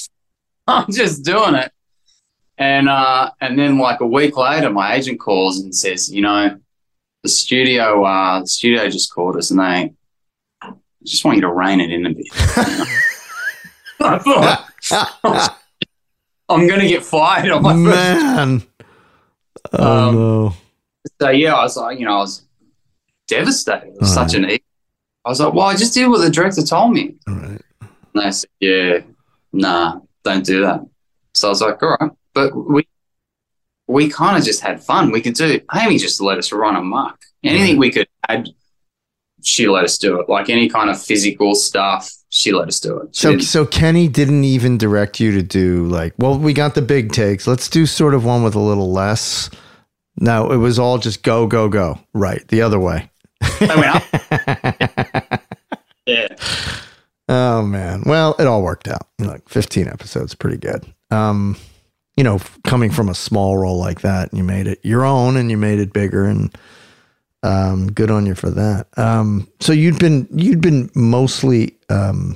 I'm 0.68 0.92
just 0.92 1.24
doing 1.26 1.56
it. 1.56 1.72
And 2.58 2.88
uh, 2.88 3.32
and 3.42 3.58
then 3.58 3.78
like 3.80 4.02
a 4.02 4.06
week 4.06 4.38
later, 4.38 4.70
my 4.70 4.94
agent 4.96 5.20
calls 5.20 5.60
and 5.60 5.76
says, 5.76 6.14
you 6.14 6.22
know, 6.22 6.58
the 7.24 7.30
studio, 7.30 8.04
uh, 8.06 8.42
the 8.42 8.48
studio 8.48 8.88
just 8.90 9.14
called 9.14 9.36
us 9.38 9.50
and 9.52 9.60
they 9.60 9.94
just 11.04 11.26
want 11.26 11.38
you 11.38 11.42
to 11.42 11.52
rein 11.52 11.82
it 11.82 11.92
in 11.92 12.06
a 12.06 12.14
bit. 12.14 12.28
I 14.00 14.18
thought, 14.20 15.58
I'm 16.50 16.68
going 16.68 16.80
to 16.82 16.88
get 16.88 17.04
fired 17.04 17.50
on 17.52 17.64
my 17.64 17.74
first 17.74 18.24
Man. 18.24 18.64
Oh 19.74 20.08
Um, 20.10 20.16
no. 20.16 20.54
so 21.20 21.30
yeah, 21.30 21.54
I 21.56 21.64
was 21.64 21.78
like, 21.78 22.00
you 22.00 22.06
know, 22.06 22.14
I 22.16 22.18
was 22.20 22.44
devastated. 23.28 23.88
It 23.96 24.00
was 24.02 24.16
All 24.18 24.28
such 24.28 24.36
an. 24.36 24.46
I 25.26 25.30
was 25.30 25.40
like, 25.40 25.54
well, 25.54 25.68
I 25.68 25.76
just 25.76 25.94
did 25.94 26.08
what 26.08 26.20
the 26.22 26.30
director 26.30 26.64
told 26.64 26.94
me. 26.94 27.16
All 27.28 27.36
right. 27.36 27.62
And 27.82 27.90
they 28.24 28.32
said, 28.32 28.50
yeah, 28.60 29.00
nah, 29.54 30.00
don't 30.24 30.46
do 30.46 30.62
that. 30.62 30.82
So 31.34 31.48
I 31.48 31.50
was 31.52 31.62
like, 31.62 31.82
all 31.84 31.98
right, 32.00 32.12
but 32.34 32.54
we 32.56 32.88
we 33.88 34.10
kind 34.10 34.38
of 34.38 34.44
just 34.44 34.62
had 34.62 34.82
fun. 34.84 35.12
We 35.12 35.22
could 35.22 35.34
do. 35.36 35.60
Amy 35.76 35.98
just 35.98 36.22
let 36.22 36.38
us 36.38 36.52
run 36.52 36.76
amok. 36.76 37.20
Anything 37.44 37.78
we 37.78 37.92
could 37.92 38.08
add, 38.30 38.48
she 39.44 39.68
let 39.68 39.84
us 39.84 39.98
do 39.98 40.20
it. 40.20 40.30
Like 40.30 40.50
any 40.50 40.70
kind 40.70 40.90
of 40.90 41.02
physical 41.02 41.56
stuff, 41.56 42.10
she 42.30 42.52
let 42.54 42.68
us 42.68 42.80
do 42.80 42.98
it. 43.00 43.16
She 43.16 43.22
So 43.22 43.32
didn't- 43.32 43.44
so 43.44 43.66
Kenny 43.66 44.08
didn't 44.08 44.44
even 44.46 44.78
direct 44.78 45.20
you 45.20 45.32
to 45.34 45.42
do 45.42 45.88
like, 45.88 46.14
well, 46.18 46.38
we 46.38 46.54
got 46.54 46.76
the 46.76 46.82
big 46.82 47.12
takes. 47.12 47.48
Let's 47.48 47.68
do 47.70 47.86
sort 47.86 48.14
of 48.14 48.24
one 48.24 48.44
with 48.44 48.56
a 48.56 48.60
little 48.60 48.92
less. 48.92 49.50
No, 50.18 50.52
it 50.52 50.58
was 50.58 50.78
all 50.80 50.98
just 50.98 51.24
go, 51.24 51.48
go, 51.48 51.68
go. 51.70 52.00
Right. 52.14 52.46
The 52.48 52.62
other 52.62 52.80
way. 52.80 53.10
they 53.60 53.68
went 53.68 53.96
up. 53.96 54.04
Oh 57.32 57.62
man. 57.64 58.04
Well, 58.06 58.36
it 58.40 58.46
all 58.46 58.62
worked 58.62 58.90
out. 58.90 59.08
Like 59.18 59.48
15 59.48 59.88
episodes, 59.88 60.36
pretty 60.36 60.58
good. 60.58 60.86
Um, 61.12 61.56
you 62.18 62.26
know, 62.26 62.40
coming 62.66 62.92
from 62.92 63.08
a 63.08 63.16
small 63.16 63.58
role 63.58 63.80
like 63.80 64.02
that, 64.02 64.34
you 64.34 64.44
made 64.44 64.68
it 64.68 64.80
your 64.84 65.06
own 65.06 65.38
and 65.38 65.50
you 65.50 65.56
made 65.56 65.80
it 65.80 65.94
bigger 65.94 66.26
and 66.26 66.56
um 67.44 67.90
good 67.92 68.12
on 68.12 68.26
you 68.26 68.36
for 68.36 68.50
that. 68.52 68.88
Um 68.98 69.48
so 69.62 69.72
you'd 69.72 69.98
been 69.98 70.28
you'd 70.32 70.60
been 70.62 70.92
mostly 70.94 71.78
um 71.90 72.36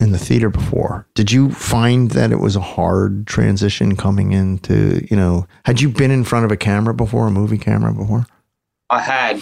in 0.00 0.10
the 0.10 0.18
theater 0.18 0.50
before. 0.50 1.06
Did 1.14 1.30
you 1.30 1.52
find 1.52 2.10
that 2.10 2.32
it 2.32 2.40
was 2.40 2.56
a 2.56 2.60
hard 2.60 3.28
transition 3.28 3.94
coming 3.94 4.32
into, 4.32 5.06
you 5.08 5.16
know, 5.16 5.46
had 5.64 5.80
you 5.80 5.88
been 5.88 6.10
in 6.10 6.24
front 6.24 6.44
of 6.44 6.50
a 6.50 6.56
camera 6.56 6.92
before, 6.92 7.28
a 7.28 7.30
movie 7.30 7.58
camera 7.58 7.94
before? 7.94 8.26
I 8.90 9.00
had 9.00 9.40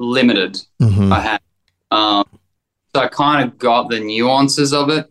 limited 0.00 0.60
Mhm. 0.80 1.12
I 1.12 1.20
had. 1.20 1.40
So 2.94 3.00
I 3.00 3.08
kind 3.08 3.48
of 3.48 3.58
got 3.58 3.88
the 3.88 4.00
nuances 4.00 4.74
of 4.74 4.90
it, 4.90 5.10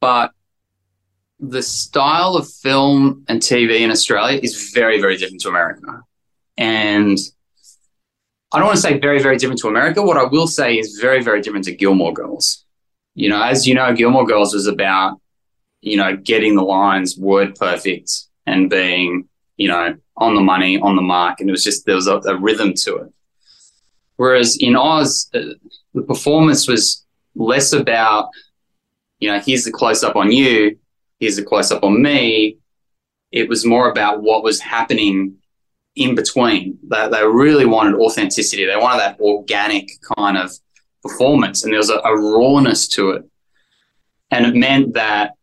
but 0.00 0.32
the 1.38 1.62
style 1.62 2.34
of 2.36 2.50
film 2.50 3.24
and 3.28 3.40
TV 3.40 3.80
in 3.80 3.90
Australia 3.90 4.40
is 4.42 4.72
very, 4.72 5.00
very 5.00 5.16
different 5.16 5.42
to 5.42 5.48
America. 5.48 6.02
And 6.56 7.18
I 8.52 8.58
don't 8.58 8.66
want 8.66 8.76
to 8.76 8.82
say 8.82 8.98
very, 8.98 9.22
very 9.22 9.36
different 9.36 9.60
to 9.60 9.68
America. 9.68 10.02
What 10.02 10.16
I 10.16 10.24
will 10.24 10.46
say 10.46 10.78
is 10.78 10.98
very, 11.00 11.22
very 11.22 11.42
different 11.42 11.66
to 11.66 11.74
Gilmore 11.74 12.14
Girls. 12.14 12.64
You 13.14 13.28
know, 13.28 13.42
as 13.42 13.66
you 13.66 13.74
know, 13.74 13.94
Gilmore 13.94 14.26
Girls 14.26 14.54
was 14.54 14.66
about, 14.66 15.20
you 15.82 15.96
know, 15.96 16.16
getting 16.16 16.56
the 16.56 16.62
lines 16.62 17.18
word 17.18 17.54
perfect 17.54 18.10
and 18.46 18.70
being, 18.70 19.28
you 19.58 19.68
know, 19.68 19.94
on 20.16 20.34
the 20.34 20.40
money, 20.40 20.78
on 20.80 20.96
the 20.96 21.02
mark. 21.02 21.40
And 21.40 21.50
it 21.50 21.52
was 21.52 21.64
just, 21.64 21.84
there 21.84 21.94
was 21.94 22.06
a, 22.06 22.16
a 22.20 22.36
rhythm 22.36 22.72
to 22.74 22.96
it. 22.96 23.12
Whereas 24.16 24.56
in 24.56 24.74
Oz, 24.74 25.30
uh, 25.34 25.40
the 25.98 26.06
performance 26.06 26.68
was 26.68 27.04
less 27.34 27.72
about, 27.72 28.30
you 29.18 29.30
know, 29.30 29.40
here's 29.40 29.64
the 29.64 29.72
close 29.72 30.02
up 30.02 30.16
on 30.16 30.30
you, 30.30 30.78
here's 31.18 31.36
the 31.36 31.44
close 31.44 31.70
up 31.72 31.82
on 31.84 32.00
me. 32.00 32.58
It 33.32 33.48
was 33.48 33.66
more 33.66 33.90
about 33.90 34.22
what 34.22 34.42
was 34.42 34.60
happening 34.60 35.36
in 35.96 36.14
between. 36.14 36.78
They, 36.88 37.08
they 37.10 37.26
really 37.26 37.66
wanted 37.66 37.96
authenticity. 37.96 38.64
They 38.64 38.76
wanted 38.76 39.00
that 39.00 39.20
organic 39.20 39.90
kind 40.16 40.38
of 40.38 40.52
performance, 41.02 41.64
and 41.64 41.72
there 41.72 41.78
was 41.78 41.90
a, 41.90 41.98
a 41.98 42.16
rawness 42.16 42.88
to 42.88 43.10
it. 43.10 43.24
And 44.30 44.46
it 44.46 44.54
meant 44.54 44.94
that, 44.94 45.34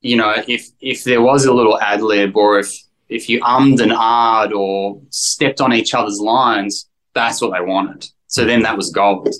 you 0.00 0.16
know, 0.16 0.34
if 0.48 0.68
if 0.80 1.04
there 1.04 1.22
was 1.22 1.44
a 1.44 1.52
little 1.52 1.78
ad 1.80 2.02
lib 2.02 2.36
or 2.36 2.58
if 2.58 2.72
if 3.08 3.28
you 3.28 3.40
ummed 3.42 3.80
and 3.80 3.92
ahed 3.92 4.52
or 4.52 5.00
stepped 5.10 5.60
on 5.60 5.72
each 5.72 5.94
other's 5.94 6.20
lines, 6.20 6.88
that's 7.14 7.40
what 7.40 7.52
they 7.52 7.64
wanted. 7.64 8.06
So 8.34 8.44
then 8.44 8.62
that 8.62 8.76
was 8.76 8.90
gold. 8.90 9.32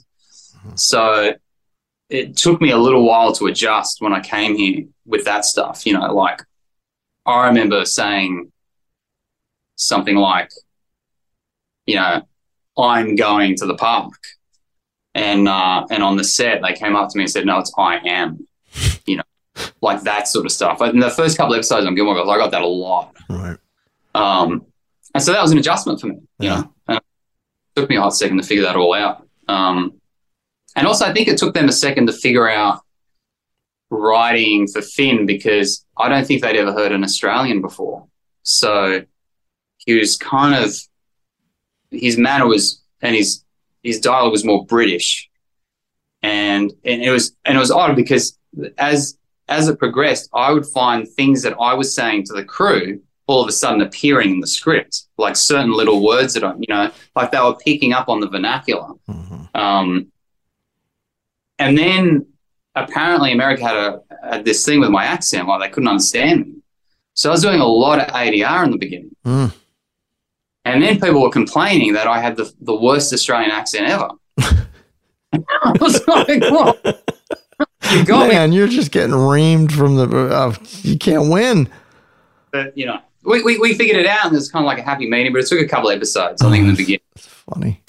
So 0.76 1.32
it 2.10 2.36
took 2.36 2.60
me 2.60 2.70
a 2.70 2.78
little 2.78 3.04
while 3.04 3.32
to 3.32 3.46
adjust 3.46 4.00
when 4.00 4.12
I 4.12 4.20
came 4.20 4.56
here 4.56 4.84
with 5.04 5.24
that 5.24 5.44
stuff. 5.44 5.84
You 5.84 5.94
know, 5.94 6.14
like 6.14 6.40
I 7.26 7.48
remember 7.48 7.84
saying 7.86 8.52
something 9.74 10.14
like, 10.14 10.48
you 11.86 11.96
know, 11.96 12.22
I'm 12.78 13.16
going 13.16 13.56
to 13.56 13.66
the 13.66 13.74
park. 13.74 14.12
And 15.16 15.48
uh, 15.48 15.86
and 15.90 16.04
on 16.04 16.16
the 16.16 16.22
set, 16.24 16.62
they 16.62 16.72
came 16.72 16.94
up 16.94 17.08
to 17.10 17.18
me 17.18 17.24
and 17.24 17.30
said, 17.30 17.46
"No, 17.46 17.58
it's 17.58 17.72
I 17.76 17.98
am," 18.04 18.46
you 19.06 19.16
know, 19.16 19.22
like 19.80 20.02
that 20.02 20.28
sort 20.28 20.46
of 20.46 20.52
stuff. 20.52 20.80
In 20.82 21.00
the 21.00 21.10
first 21.10 21.36
couple 21.36 21.52
of 21.54 21.58
episodes 21.58 21.84
on 21.86 21.96
Gilmore 21.96 22.14
Girls, 22.14 22.28
I 22.28 22.36
got 22.38 22.52
that 22.52 22.62
a 22.62 22.66
lot. 22.66 23.12
Right. 23.28 23.56
Um, 24.14 24.66
and 25.14 25.22
so 25.22 25.32
that 25.32 25.42
was 25.42 25.50
an 25.52 25.58
adjustment 25.58 26.00
for 26.00 26.06
me, 26.08 26.14
you 26.38 26.48
Yeah. 26.48 26.60
know. 26.62 26.74
Took 27.76 27.90
me 27.90 27.97
a 27.97 28.00
hot 28.00 28.14
second 28.14 28.38
to 28.38 28.43
figure 28.43 28.64
that 28.64 28.76
all 28.76 28.95
out. 28.95 29.26
Um, 29.49 30.00
and 30.76 30.87
also, 30.87 31.04
I 31.04 31.12
think 31.12 31.28
it 31.28 31.38
took 31.38 31.54
them 31.54 31.69
a 31.69 31.73
second 31.73 32.07
to 32.07 32.12
figure 32.12 32.49
out 32.49 32.81
writing 33.90 34.66
for 34.66 34.83
Finn 34.83 35.26
because 35.26 35.85
I 35.97 36.09
don't 36.09 36.26
think 36.26 36.43
they'd 36.43 36.57
ever 36.57 36.73
heard 36.73 36.93
an 36.93 37.04
Australian 37.04 37.61
before. 37.61 38.07
So 38.43 39.04
he 39.78 39.95
was 39.95 40.16
kind 40.16 40.54
of 40.54 40.75
his 41.90 42.19
manner 42.19 42.47
was 42.47 42.83
and 43.02 43.14
his 43.14 43.45
his 43.83 44.00
dialogue 44.00 44.33
was 44.33 44.45
more 44.45 44.64
British, 44.66 45.28
and 46.23 46.73
and 46.85 47.02
it 47.02 47.11
was 47.11 47.37
and 47.45 47.57
it 47.57 47.61
was 47.61 47.71
odd 47.71 47.97
because 47.97 48.38
as 48.78 49.19
as 49.49 49.69
it 49.69 49.78
progressed, 49.78 50.28
I 50.33 50.52
would 50.52 50.66
find 50.66 51.07
things 51.07 51.43
that 51.43 51.57
I 51.61 51.75
was 51.75 51.95
saying 51.95 52.25
to 52.25 52.33
the 52.33 52.45
crew 52.45 53.00
all 53.26 53.43
of 53.43 53.49
a 53.49 53.52
sudden 53.52 53.81
appearing 53.81 54.33
in 54.33 54.40
the 54.40 54.47
script, 54.47 55.04
like 55.16 55.37
certain 55.37 55.73
little 55.73 56.04
words 56.04 56.35
that 56.35 56.45
I, 56.45 56.52
you 56.59 56.66
know, 56.69 56.90
like 57.16 57.31
they 57.31 57.40
were 57.40 57.57
picking 57.57 57.93
up 57.93 58.09
on 58.09 58.21
the 58.21 58.28
vernacular. 58.28 58.88
Um, 59.54 60.09
and 61.59 61.78
then 61.78 62.26
apparently 62.75 63.33
America 63.33 63.64
had 63.64 63.76
a 63.76 64.00
had 64.28 64.45
this 64.45 64.64
thing 64.64 64.81
with 64.81 64.90
my 64.90 65.04
accent, 65.04 65.49
like 65.49 65.61
they 65.61 65.73
couldn't 65.73 65.88
understand 65.88 66.47
me. 66.47 66.54
So 67.14 67.31
I 67.31 67.33
was 67.33 67.43
doing 67.43 67.61
a 67.61 67.66
lot 67.66 68.00
of 68.00 68.09
ADR 68.09 68.64
in 68.64 68.73
the 68.73 68.78
beginning. 68.78 69.14
Mm. 69.25 69.54
And 70.64 70.83
then 70.83 70.99
people 70.99 71.23
were 71.23 71.31
complaining 71.31 71.93
that 71.93 72.07
I 72.07 72.21
had 72.21 72.37
the, 72.37 72.52
the 72.61 72.75
worst 72.75 73.12
Australian 73.12 73.50
accent 73.50 73.88
ever. 73.88 74.09
I 75.62 75.76
was 75.81 76.07
like, 76.09 76.40
well, 76.40 76.76
you 77.93 78.04
got 78.04 78.28
me. 78.28 78.35
Man, 78.35 78.52
you're 78.52 78.69
just 78.69 78.90
getting 78.90 79.14
reamed 79.14 79.73
from 79.73 79.97
the. 79.97 80.09
Uh, 80.28 80.54
you 80.83 80.99
can't 80.99 81.31
win. 81.31 81.69
But, 82.50 82.76
you 82.76 82.87
know, 82.87 83.00
we, 83.25 83.43
we, 83.43 83.59
we 83.59 83.75
figured 83.75 83.97
it 83.97 84.07
out 84.07 84.26
and 84.26 84.35
it 84.35 84.37
was 84.37 84.50
kind 84.50 84.64
of 84.64 84.66
like 84.66 84.78
a 84.78 84.83
happy 84.83 85.09
meeting, 85.09 85.33
but 85.33 85.40
it 85.40 85.47
took 85.47 85.61
a 85.61 85.69
couple 85.69 85.90
of 85.90 85.97
episodes, 85.97 86.43
I 86.43 86.50
think, 86.50 86.62
in 86.62 86.71
the 86.71 86.76
beginning. 86.76 87.00
It's 87.16 87.26
funny. 87.26 87.81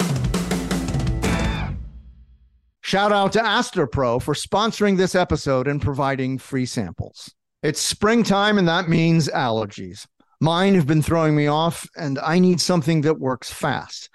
Shout 2.80 3.12
out 3.12 3.32
to 3.32 3.40
Astepro 3.40 4.22
for 4.22 4.34
sponsoring 4.34 4.96
this 4.96 5.14
episode 5.14 5.66
and 5.66 5.82
providing 5.82 6.38
free 6.38 6.66
samples. 6.66 7.34
It's 7.62 7.80
springtime, 7.80 8.58
and 8.58 8.68
that 8.68 8.88
means 8.88 9.28
allergies. 9.28 10.06
Mine 10.40 10.74
have 10.74 10.86
been 10.86 11.02
throwing 11.02 11.34
me 11.34 11.48
off, 11.48 11.88
and 11.96 12.18
I 12.20 12.38
need 12.38 12.60
something 12.60 13.00
that 13.00 13.18
works 13.18 13.52
fast. 13.52 14.08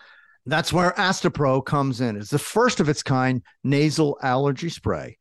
That's 0.45 0.71
where 0.71 0.91
Astapro 0.93 1.63
comes 1.65 1.99
in. 2.01 2.15
It's 2.15 2.29
the 2.29 2.39
first 2.39 2.79
of 2.79 2.87
its 2.87 3.03
kind 3.03 3.43
nasal 3.63 4.17
allergy 4.23 4.69
spray, 4.69 5.17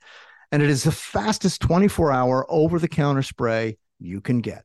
and 0.53 0.63
it 0.63 0.71
is 0.71 0.85
the 0.85 0.93
fastest 0.93 1.61
24 1.63 2.13
hour 2.13 2.47
over 2.49 2.79
the 2.79 2.89
counter 2.89 3.23
spray 3.23 3.79
you 3.99 4.21
can 4.21 4.41
get. 4.41 4.65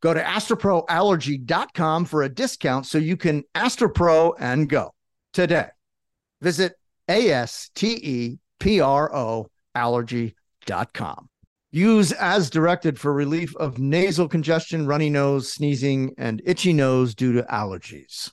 Go 0.00 0.14
to 0.14 0.22
asteproallergy.com 0.22 2.04
for 2.06 2.22
a 2.22 2.28
discount 2.28 2.86
so 2.86 2.98
you 2.98 3.16
can 3.16 3.44
Astapro 3.54 4.34
and 4.38 4.68
go 4.68 4.94
today. 5.32 5.68
Visit 6.40 6.74
A 7.08 7.30
S 7.30 7.70
T 7.74 7.98
E 8.02 8.38
P 8.58 8.80
R 8.80 9.14
O 9.14 9.48
allergy.com. 9.74 11.28
Use 11.72 12.10
as 12.12 12.50
directed 12.50 12.98
for 12.98 13.12
relief 13.12 13.54
of 13.56 13.78
nasal 13.78 14.26
congestion, 14.26 14.86
runny 14.86 15.08
nose, 15.08 15.52
sneezing, 15.52 16.14
and 16.18 16.42
itchy 16.44 16.72
nose 16.72 17.14
due 17.14 17.32
to 17.32 17.42
allergies. 17.44 18.32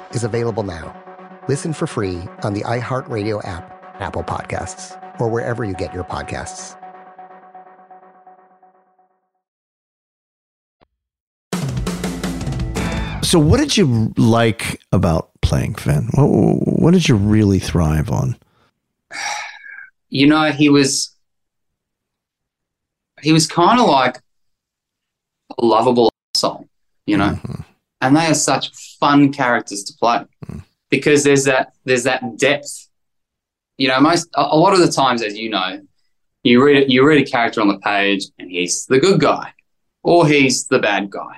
is 0.13 0.23
available 0.23 0.63
now. 0.63 0.95
Listen 1.47 1.73
for 1.73 1.87
free 1.87 2.19
on 2.43 2.53
the 2.53 2.61
iHeartRadio 2.61 3.45
app, 3.45 3.95
Apple 3.99 4.23
Podcasts, 4.23 4.97
or 5.19 5.29
wherever 5.29 5.63
you 5.63 5.73
get 5.73 5.93
your 5.93 6.03
podcasts. 6.03 6.77
So, 13.23 13.39
what 13.39 13.59
did 13.59 13.77
you 13.77 14.13
like 14.17 14.81
about 14.91 15.29
playing 15.41 15.75
Finn? 15.75 16.09
What, 16.15 16.27
what 16.27 16.91
did 16.91 17.07
you 17.07 17.15
really 17.15 17.59
thrive 17.59 18.09
on? 18.11 18.35
you 20.09 20.27
know, 20.27 20.51
he 20.51 20.69
was 20.69 21.15
he 23.21 23.31
was 23.31 23.47
kind 23.47 23.79
of 23.79 23.87
like 23.87 24.17
a 25.57 25.65
lovable 25.65 26.11
soul, 26.35 26.67
you 27.05 27.17
know. 27.17 27.29
Mm-hmm. 27.29 27.61
And 28.01 28.15
they 28.15 28.25
are 28.25 28.33
such 28.33 28.71
fun 28.99 29.31
characters 29.31 29.83
to 29.83 29.93
play 29.93 30.25
because 30.89 31.23
there's 31.23 31.45
that 31.45 31.73
there's 31.85 32.03
that 32.03 32.37
depth. 32.37 32.87
You 33.77 33.87
know, 33.87 33.99
most 33.99 34.27
a, 34.35 34.41
a 34.41 34.57
lot 34.57 34.73
of 34.73 34.79
the 34.79 34.91
times, 34.91 35.21
as 35.21 35.37
you 35.37 35.49
know, 35.49 35.81
you 36.43 36.63
read 36.63 36.91
you 36.91 37.05
read 37.05 37.25
a 37.27 37.29
character 37.29 37.61
on 37.61 37.67
the 37.67 37.79
page 37.79 38.25
and 38.39 38.49
he's 38.49 38.85
the 38.87 38.99
good 38.99 39.19
guy 39.19 39.53
or 40.03 40.27
he's 40.27 40.67
the 40.67 40.79
bad 40.79 41.09
guy. 41.09 41.37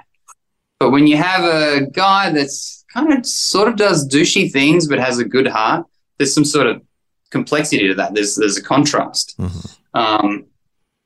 But 0.79 0.91
when 0.91 1.07
you 1.07 1.17
have 1.17 1.43
a 1.43 1.85
guy 1.91 2.29
that's 2.31 2.83
kind 2.93 3.13
of 3.13 3.25
sort 3.25 3.67
of 3.67 3.75
does 3.75 4.07
douchey 4.07 4.51
things 4.51 4.87
but 4.87 4.99
has 4.99 5.17
a 5.19 5.25
good 5.25 5.47
heart, 5.47 5.85
there's 6.17 6.33
some 6.33 6.45
sort 6.45 6.67
of 6.67 6.81
complexity 7.29 7.87
to 7.87 7.95
that. 7.95 8.13
There's 8.13 8.35
there's 8.35 8.57
a 8.57 8.63
contrast, 8.63 9.35
um, 9.93 10.45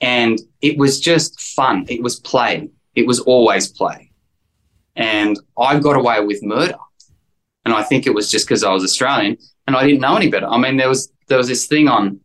and 0.02 0.40
it 0.62 0.78
was 0.78 1.00
just 1.00 1.40
fun. 1.42 1.86
It 1.90 2.02
was 2.02 2.20
play. 2.20 2.70
It 2.96 3.06
was 3.08 3.20
always 3.20 3.68
play, 3.68 4.07
and 4.98 5.40
I 5.58 5.80
got 5.80 5.96
away 5.96 6.20
with 6.26 6.44
murder. 6.44 6.76
And 7.64 7.74
I 7.74 7.84
think 7.84 8.08
it 8.08 8.14
was 8.14 8.30
just 8.30 8.48
because 8.48 8.64
I 8.64 8.74
was 8.74 8.84
Australian 8.84 9.38
and 9.68 9.76
I 9.76 9.86
didn't 9.86 10.02
know 10.02 10.16
any 10.16 10.30
better. 10.30 10.48
I 10.48 10.58
mean, 10.58 10.78
there 10.78 10.90
was 10.90 11.12
there 11.28 11.38
was 11.38 11.48
this 11.48 11.68
thing 11.68 11.88
on 11.88 12.20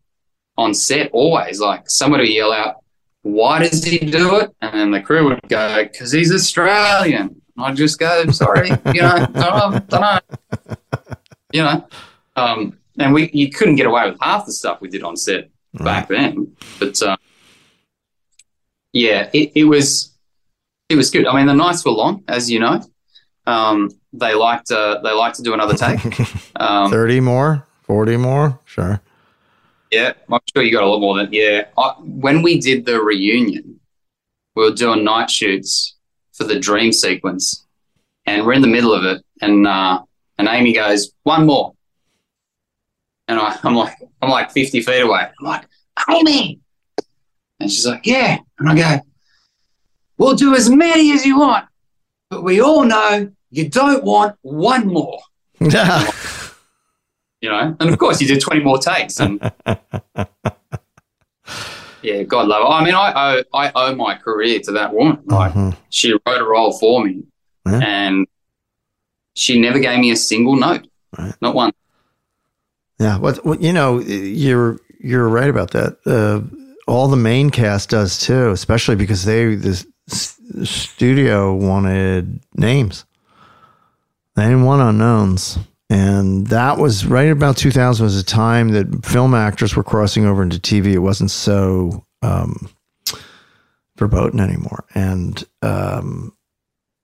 on 0.57 0.75
set 0.75 1.11
always 1.13 1.61
like 1.61 1.89
somebody 1.91 2.25
would 2.25 2.33
yell 2.33 2.53
out, 2.53 2.77
"Why 3.23 3.59
does 3.61 3.85
he 3.85 3.99
do 3.99 4.39
it?" 4.41 4.55
And 4.63 4.75
then 4.75 4.91
the 4.91 5.01
crew 5.01 5.29
would 5.29 5.41
go, 5.49 5.83
"Because 5.83 6.13
he's 6.13 6.33
Australian." 6.33 7.43
And 7.57 7.67
I'd 7.67 7.77
just 7.77 7.99
go, 7.99 8.25
"Sorry, 8.31 8.71
you 8.95 9.03
know, 9.03 9.27
don't 9.33 9.37
know, 9.37 9.81
don't 9.89 10.01
know." 10.01 10.19
you 11.53 11.63
know. 11.63 11.89
Um, 12.37 12.79
and 12.99 13.13
we 13.13 13.31
you 13.33 13.51
couldn't 13.51 13.77
get 13.77 13.87
away 13.87 14.09
with 14.09 14.19
half 14.21 14.47
the 14.47 14.53
stuff 14.53 14.81
we 14.81 14.89
did 14.89 15.03
on 15.03 15.17
set 15.17 15.51
back 15.75 16.09
then. 16.09 16.57
But 16.79 17.03
uh, 17.03 17.17
yeah, 18.93 19.29
it, 19.33 19.53
it 19.57 19.65
was 19.65 20.12
it 20.93 20.97
was 20.97 21.11
good. 21.11 21.27
I 21.27 21.35
mean, 21.35 21.47
the 21.47 21.55
nights 21.55 21.85
were 21.85 21.93
long, 21.93 22.23
as 22.29 22.51
you 22.51 22.61
know. 22.61 22.81
Um, 23.47 23.91
they 24.13 24.35
liked 24.35 24.71
uh, 24.71 25.01
they 25.03 25.11
liked 25.13 25.37
to 25.37 25.43
do 25.43 25.55
another 25.55 25.75
take. 25.75 25.99
Um, 26.57 26.91
30 26.91 27.21
more? 27.21 27.67
40 27.83 28.17
more? 28.19 28.61
Sure. 28.67 29.01
yeah, 29.91 30.13
I'm 30.31 30.39
sure 30.55 30.63
you 30.63 30.71
got 30.71 30.85
a 30.85 30.87
lot 30.87 31.01
more 31.01 31.17
than 31.17 31.33
yeah. 31.33 31.65
I, 31.77 31.95
when 31.99 32.43
we 32.43 32.61
did 32.61 32.85
the 32.87 33.01
reunion, 33.03 33.81
we 34.55 34.63
were 34.63 34.75
doing 34.75 35.03
night 35.03 35.29
shoots 35.29 35.97
for 36.35 36.45
the 36.45 36.61
dream 36.61 36.93
sequence, 36.93 37.67
and 38.27 38.47
we're 38.47 38.53
in 38.53 38.63
the 38.63 38.69
middle 38.69 38.93
of 38.93 39.05
it, 39.05 39.25
and 39.41 39.67
uh, 39.67 40.03
and 40.39 40.47
Amy 40.47 40.73
goes 40.75 41.13
one 41.25 41.47
more, 41.47 41.73
and 43.27 43.41
I, 43.41 43.59
I'm 43.65 43.75
like 43.75 43.97
I'm 44.21 44.31
like 44.31 44.53
50 44.53 44.83
feet 44.83 45.01
away. 45.01 45.27
I'm 45.41 45.47
like 45.47 45.65
Amy, 46.11 46.61
and 47.59 47.69
she's 47.69 47.87
like 47.87 48.07
yeah, 48.07 48.39
and 48.59 48.69
I 48.69 48.77
go, 48.77 49.03
we'll 50.23 50.37
do 50.37 50.55
as 50.55 50.71
many 50.71 51.13
as 51.13 51.27
you 51.27 51.39
want, 51.39 51.67
but 52.31 52.43
we 52.43 52.61
all 52.61 52.85
know 52.85 53.31
you 53.51 53.69
don't 53.69 54.05
want 54.05 54.37
one 54.43 54.87
more. 54.87 55.19
you 55.61 55.69
know. 57.51 57.77
And 57.81 57.83
of 57.91 57.99
course, 57.99 58.21
you 58.21 58.29
did 58.29 58.41
20 58.41 58.63
more 58.63 58.79
takes. 58.79 59.19
And 59.21 59.41
yeah, 62.03 62.23
God 62.25 62.49
love 62.49 62.63
her. 62.63 62.69
I 62.69 62.85
mean, 62.85 62.95
I 62.95 63.13
owe, 63.15 63.43
I 63.55 63.73
owe 63.75 63.95
my 63.95 64.15
career 64.17 64.61
to 64.61 64.73
that 64.73 64.93
woman. 64.95 65.19
Like, 65.27 65.53
Mhm. 65.53 65.77
she 65.91 66.13
wrote 66.13 66.41
a 66.41 66.45
role 66.45 66.73
for 66.79 67.05
me, 67.05 67.25
Yeah. 67.67 67.79
and 67.83 68.27
she 69.35 69.61
never 69.61 69.79
gave 69.79 69.99
me 70.01 70.11
a 70.11 70.17
single 70.17 70.57
note, 70.57 70.87
Right. 71.19 71.35
not 71.41 71.55
one. 71.55 71.73
Yeah, 72.99 73.19
what, 73.19 73.45
what 73.45 73.61
you 73.61 73.73
know, 73.73 73.99
you're 74.01 74.79
you're 75.01 75.29
right 75.29 75.49
about 75.49 75.73
that. 75.73 75.97
Uh, 76.07 76.41
all 76.87 77.09
the 77.09 77.17
main 77.17 77.51
cast 77.51 77.91
does 77.91 78.19
too, 78.19 78.51
especially 78.51 78.95
because 78.97 79.25
they 79.25 79.55
the 79.57 79.71
s- 79.71 79.87
studio 80.09 81.55
wanted 81.55 82.41
names. 82.55 83.05
They 84.35 84.45
didn't 84.45 84.65
want 84.65 84.83
unknowns, 84.83 85.59
and 85.91 86.47
that 86.47 86.79
was 86.79 87.05
right 87.05 87.31
about 87.31 87.57
2000 87.57 88.03
was 88.03 88.19
a 88.19 88.25
time 88.25 88.71
that 88.71 89.05
film 89.05 89.35
actors 89.35 89.77
were 89.77 89.83
crossing 89.83 90.25
over 90.25 90.43
into 90.43 90.59
TV. 90.59 90.93
It 90.93 91.01
wasn't 91.01 91.31
so 91.31 92.07
um, 92.23 92.71
verboten 93.97 94.41
anymore, 94.41 94.85
and 94.95 95.45
um, 95.61 96.35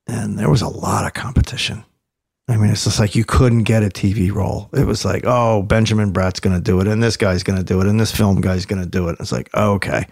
and 0.06 0.38
there 0.38 0.50
was 0.50 0.62
a 0.62 0.68
lot 0.68 1.06
of 1.06 1.12
competition. 1.12 1.84
I 2.50 2.56
mean, 2.56 2.70
it's 2.70 2.84
just 2.84 2.98
like 2.98 3.14
you 3.14 3.26
couldn't 3.26 3.64
get 3.64 3.82
a 3.82 3.90
TV 3.90 4.32
role. 4.32 4.70
It 4.72 4.86
was 4.86 5.04
like, 5.04 5.24
oh, 5.26 5.62
Benjamin 5.62 6.12
Bratt's 6.12 6.40
going 6.40 6.56
to 6.56 6.62
do 6.62 6.80
it, 6.80 6.88
and 6.88 7.02
this 7.02 7.18
guy's 7.18 7.42
going 7.42 7.58
to 7.58 7.64
do 7.64 7.80
it, 7.80 7.86
and 7.86 8.00
this 8.00 8.10
film 8.10 8.40
guy's 8.40 8.64
going 8.64 8.82
to 8.82 8.88
do 8.88 9.08
it. 9.10 9.16
It's 9.20 9.32
like, 9.32 9.54
okay. 9.54 10.06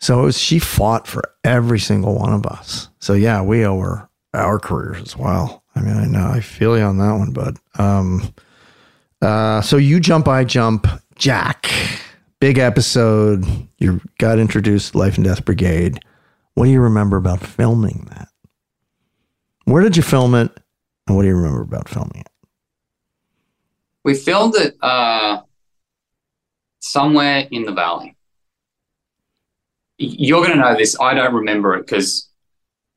So 0.00 0.22
was, 0.22 0.38
she 0.38 0.58
fought 0.58 1.06
for 1.06 1.22
every 1.44 1.78
single 1.78 2.18
one 2.18 2.32
of 2.32 2.44
us. 2.46 2.88
So 3.00 3.14
yeah, 3.14 3.42
we 3.42 3.64
owe 3.64 3.78
her 3.80 4.08
our 4.34 4.58
careers 4.58 5.00
as 5.00 5.16
well. 5.16 5.62
I 5.74 5.80
mean, 5.80 5.96
I 5.96 6.06
know 6.06 6.26
I 6.26 6.40
feel 6.40 6.76
you 6.76 6.84
on 6.84 6.98
that 6.98 7.12
one, 7.12 7.32
but 7.32 7.56
Um, 7.78 8.34
uh, 9.22 9.60
so 9.62 9.76
you 9.76 10.00
jump, 10.00 10.28
I 10.28 10.44
jump, 10.44 10.86
Jack. 11.16 11.70
Big 12.40 12.58
episode. 12.58 13.46
You 13.78 14.00
got 14.18 14.38
introduced, 14.38 14.94
Life 14.94 15.16
and 15.16 15.24
Death 15.24 15.44
Brigade. 15.44 15.98
What 16.54 16.66
do 16.66 16.70
you 16.70 16.80
remember 16.80 17.16
about 17.16 17.40
filming 17.40 18.06
that? 18.10 18.28
Where 19.64 19.82
did 19.82 19.96
you 19.96 20.02
film 20.02 20.34
it? 20.34 20.52
And 21.06 21.16
what 21.16 21.22
do 21.22 21.28
you 21.28 21.36
remember 21.36 21.62
about 21.62 21.88
filming 21.88 22.20
it? 22.20 22.28
We 24.04 24.14
filmed 24.14 24.54
it 24.56 24.76
uh, 24.82 25.40
somewhere 26.80 27.48
in 27.50 27.64
the 27.64 27.72
valley. 27.72 28.16
You're 29.98 30.44
going 30.44 30.58
to 30.58 30.62
know 30.62 30.76
this. 30.76 30.98
I 31.00 31.14
don't 31.14 31.34
remember 31.34 31.74
it 31.74 31.86
because 31.86 32.28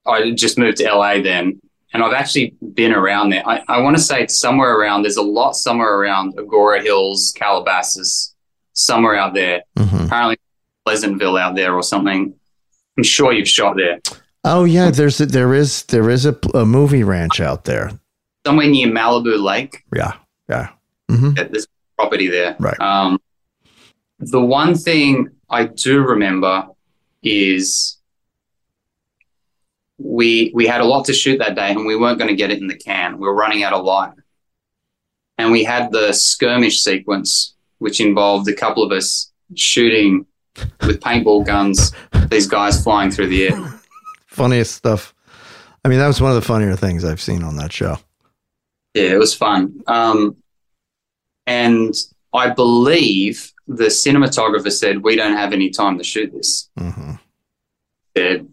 I 0.06 0.32
just 0.32 0.58
moved 0.58 0.78
to 0.78 0.86
LA 0.86 1.22
then, 1.22 1.62
and 1.94 2.04
I've 2.04 2.14
actually 2.14 2.56
been 2.74 2.94
around 2.94 3.30
there. 3.30 3.48
I, 3.48 3.64
I 3.68 3.82
want 3.82 3.98
to 3.98 4.02
say 4.02 4.24
it's 4.24 4.40
somewhere 4.40 4.80
around. 4.80 5.04
There's 5.04 5.18
a 5.18 5.22
lot 5.22 5.56
somewhere 5.56 5.94
around 6.00 6.36
Agoura 6.38 6.82
Hills, 6.82 7.34
Calabasas, 7.36 8.36
somewhere 8.74 9.16
out 9.16 9.34
there. 9.34 9.62
Mm-hmm. 9.78 10.06
Apparently, 10.06 10.38
Pleasantville 10.86 11.38
out 11.38 11.56
there 11.56 11.74
or 11.74 11.84
something. 11.84 12.34
I'm 12.98 13.04
sure 13.04 13.32
you've 13.32 13.50
shot 13.50 13.76
there. 13.76 14.00
Oh 14.44 14.64
yeah, 14.64 14.90
there's 14.90 15.20
a, 15.20 15.26
there 15.26 15.54
is 15.54 15.84
there 15.84 16.10
is 16.10 16.26
a, 16.26 16.38
a 16.54 16.66
movie 16.66 17.04
ranch 17.04 17.42
out 17.42 17.66
there. 17.66 17.92
Somewhere 18.46 18.68
near 18.70 18.88
Malibu 18.88 19.44
Lake. 19.44 19.84
Yeah, 19.94 20.14
yeah. 20.50 20.70
Mm-hmm. 21.12 21.34
There's 21.34 21.68
property 21.98 22.28
there. 22.28 22.56
Right. 22.60 22.80
Um, 22.80 23.20
the 24.20 24.40
one 24.40 24.76
thing 24.76 25.30
I 25.50 25.66
do 25.66 26.02
remember 26.02 26.68
is 27.24 27.98
we 29.98 30.52
we 30.54 30.68
had 30.68 30.82
a 30.82 30.86
lot 30.86 31.06
to 31.06 31.14
shoot 31.14 31.40
that 31.40 31.56
day, 31.56 31.72
and 31.72 31.86
we 31.86 31.96
weren't 31.96 32.18
going 32.18 32.30
to 32.30 32.36
get 32.36 32.52
it 32.52 32.60
in 32.60 32.68
the 32.68 32.78
can. 32.78 33.18
We 33.18 33.28
were 33.28 33.36
running 33.36 33.64
out 33.64 33.74
of 33.74 33.84
light, 33.84 34.14
and 35.38 35.52
we 35.52 35.64
had 35.64 35.92
the 35.92 36.14
skirmish 36.14 36.82
sequence, 36.82 37.56
which 37.80 38.00
involved 38.00 38.48
a 38.48 38.54
couple 38.54 38.84
of 38.84 38.92
us 38.92 39.32
shooting 39.56 40.26
with 40.82 41.00
paintball 41.00 41.46
guns. 41.46 41.92
These 42.30 42.48
guys 42.48 42.84
flying 42.84 43.12
through 43.12 43.28
the 43.28 43.48
air. 43.48 43.80
Funniest 44.28 44.76
stuff. 44.76 45.14
I 45.84 45.90
mean, 45.90 46.00
that 46.00 46.08
was 46.08 46.22
one 46.22 46.32
of 46.32 46.36
the 46.36 46.42
funnier 46.42 46.76
things 46.76 47.06
I've 47.06 47.22
seen 47.22 47.44
on 47.44 47.56
that 47.58 47.72
show. 47.72 47.98
Yeah, 48.94 49.14
it 49.14 49.20
was 49.20 49.34
fun. 49.34 49.82
Um, 49.88 50.36
and 51.46 51.96
I 52.34 52.50
believe 52.50 53.54
the 53.68 53.86
cinematographer 53.86 54.72
said, 54.72 55.04
We 55.04 55.16
don't 55.16 55.36
have 55.36 55.54
any 55.54 55.70
time 55.70 55.98
to 55.98 56.04
shoot 56.04 56.32
this. 56.34 56.70
Mm-hmm. 56.80 57.14
Said, 58.16 58.48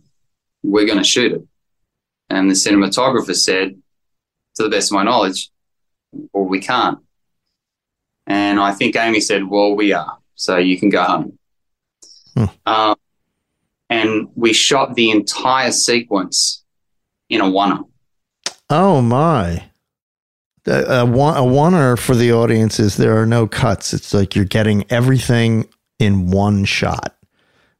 We're 0.62 0.86
going 0.86 0.98
to 0.98 1.04
shoot 1.04 1.32
it. 1.32 1.42
And 2.30 2.50
the 2.50 2.54
cinematographer 2.54 3.34
said, 3.34 3.76
To 4.56 4.62
the 4.64 4.68
best 4.68 4.90
of 4.90 4.96
my 4.96 5.04
knowledge, 5.04 5.50
Well, 6.32 6.44
we 6.44 6.60
can't. 6.60 6.98
And 8.26 8.58
I 8.58 8.72
think 8.72 8.96
Amy 8.96 9.20
said, 9.20 9.44
Well, 9.46 9.74
we 9.74 9.92
are. 9.92 10.18
So 10.34 10.56
you 10.56 10.78
can 10.78 10.88
go 10.88 11.02
home. 11.02 11.38
Hmm. 12.34 12.44
Um, 12.66 12.96
and 13.88 14.28
we 14.34 14.52
shot 14.52 14.94
the 14.94 15.10
entire 15.10 15.70
sequence 15.70 16.64
in 17.28 17.40
a 17.40 17.48
one 17.48 17.84
Oh 18.70 19.00
my. 19.02 19.70
A, 20.66 21.00
a 21.00 21.06
one 21.06 21.36
a 21.36 21.40
oneer 21.40 21.98
for 21.98 22.14
the 22.14 22.32
audience 22.32 22.78
is 22.80 22.96
there 22.96 23.20
are 23.20 23.26
no 23.26 23.46
cuts. 23.46 23.92
It's 23.92 24.14
like 24.14 24.34
you're 24.34 24.44
getting 24.44 24.90
everything 24.90 25.68
in 25.98 26.30
one 26.30 26.64
shot, 26.64 27.16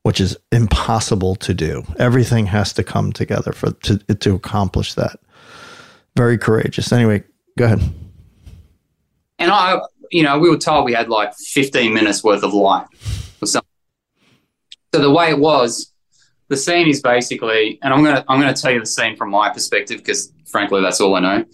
which 0.02 0.20
is 0.20 0.36
impossible 0.52 1.34
to 1.36 1.54
do. 1.54 1.84
Everything 1.98 2.46
has 2.46 2.72
to 2.74 2.84
come 2.84 3.12
together 3.12 3.52
for 3.52 3.72
to 3.72 3.98
to 3.98 4.34
accomplish 4.34 4.94
that. 4.94 5.18
Very 6.16 6.38
courageous. 6.38 6.92
Anyway, 6.92 7.24
go 7.58 7.64
ahead. 7.64 7.80
And 9.38 9.50
I, 9.50 9.80
you 10.10 10.22
know, 10.22 10.38
we 10.38 10.48
were 10.48 10.58
told 10.58 10.84
we 10.84 10.92
had 10.92 11.08
like 11.08 11.34
15 11.34 11.92
minutes 11.92 12.22
worth 12.22 12.44
of 12.44 12.54
light 12.54 12.86
or 13.42 13.46
something. 13.46 13.68
So 14.94 15.00
the 15.00 15.10
way 15.10 15.30
it 15.30 15.38
was, 15.38 15.92
the 16.48 16.56
scene 16.56 16.86
is 16.86 17.00
basically, 17.00 17.78
and 17.82 17.92
I'm 17.92 18.04
gonna 18.04 18.24
I'm 18.28 18.38
gonna 18.38 18.54
tell 18.54 18.70
you 18.70 18.80
the 18.80 18.86
scene 18.86 19.16
from 19.16 19.30
my 19.30 19.50
perspective 19.50 19.98
because 19.98 20.32
frankly 20.46 20.82
that's 20.82 21.00
all 21.00 21.14
I 21.14 21.20
know. 21.20 21.44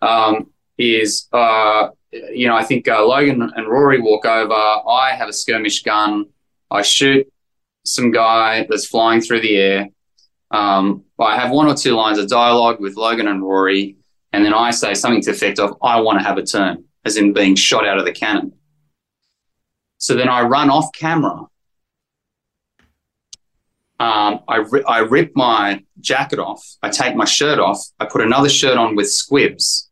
Um, 0.00 0.50
is 0.78 1.28
uh, 1.32 1.88
you 2.12 2.48
know 2.48 2.56
I 2.56 2.64
think 2.64 2.88
uh, 2.88 3.04
Logan 3.04 3.52
and 3.54 3.68
Rory 3.68 4.00
walk 4.00 4.24
over. 4.24 4.52
I 4.52 5.14
have 5.16 5.28
a 5.28 5.32
skirmish 5.32 5.82
gun. 5.82 6.26
I 6.70 6.82
shoot 6.82 7.30
some 7.84 8.10
guy 8.10 8.66
that's 8.68 8.86
flying 8.86 9.20
through 9.20 9.40
the 9.40 9.56
air. 9.56 9.88
Um, 10.50 11.04
I 11.18 11.36
have 11.36 11.50
one 11.50 11.66
or 11.66 11.74
two 11.74 11.92
lines 11.92 12.18
of 12.18 12.28
dialogue 12.28 12.80
with 12.80 12.96
Logan 12.96 13.28
and 13.28 13.42
Rory, 13.42 13.96
and 14.32 14.44
then 14.44 14.54
I 14.54 14.70
say 14.70 14.94
something 14.94 15.22
to 15.22 15.30
the 15.30 15.36
effect 15.36 15.58
of 15.58 15.76
"I 15.82 16.00
want 16.00 16.18
to 16.18 16.24
have 16.24 16.38
a 16.38 16.44
turn," 16.44 16.84
as 17.04 17.16
in 17.16 17.32
being 17.32 17.54
shot 17.54 17.86
out 17.86 17.98
of 17.98 18.04
the 18.04 18.12
cannon. 18.12 18.52
So 19.98 20.14
then 20.14 20.28
I 20.28 20.42
run 20.42 20.70
off 20.70 20.92
camera. 20.92 21.46
Um, 23.98 24.40
I, 24.46 24.56
ri- 24.56 24.84
I 24.86 24.98
rip 24.98 25.32
my 25.34 25.82
jacket 26.00 26.38
off. 26.38 26.62
I 26.82 26.90
take 26.90 27.16
my 27.16 27.24
shirt 27.24 27.58
off. 27.58 27.82
I 27.98 28.04
put 28.04 28.20
another 28.20 28.50
shirt 28.50 28.76
on 28.76 28.94
with 28.94 29.10
squibs. 29.10 29.85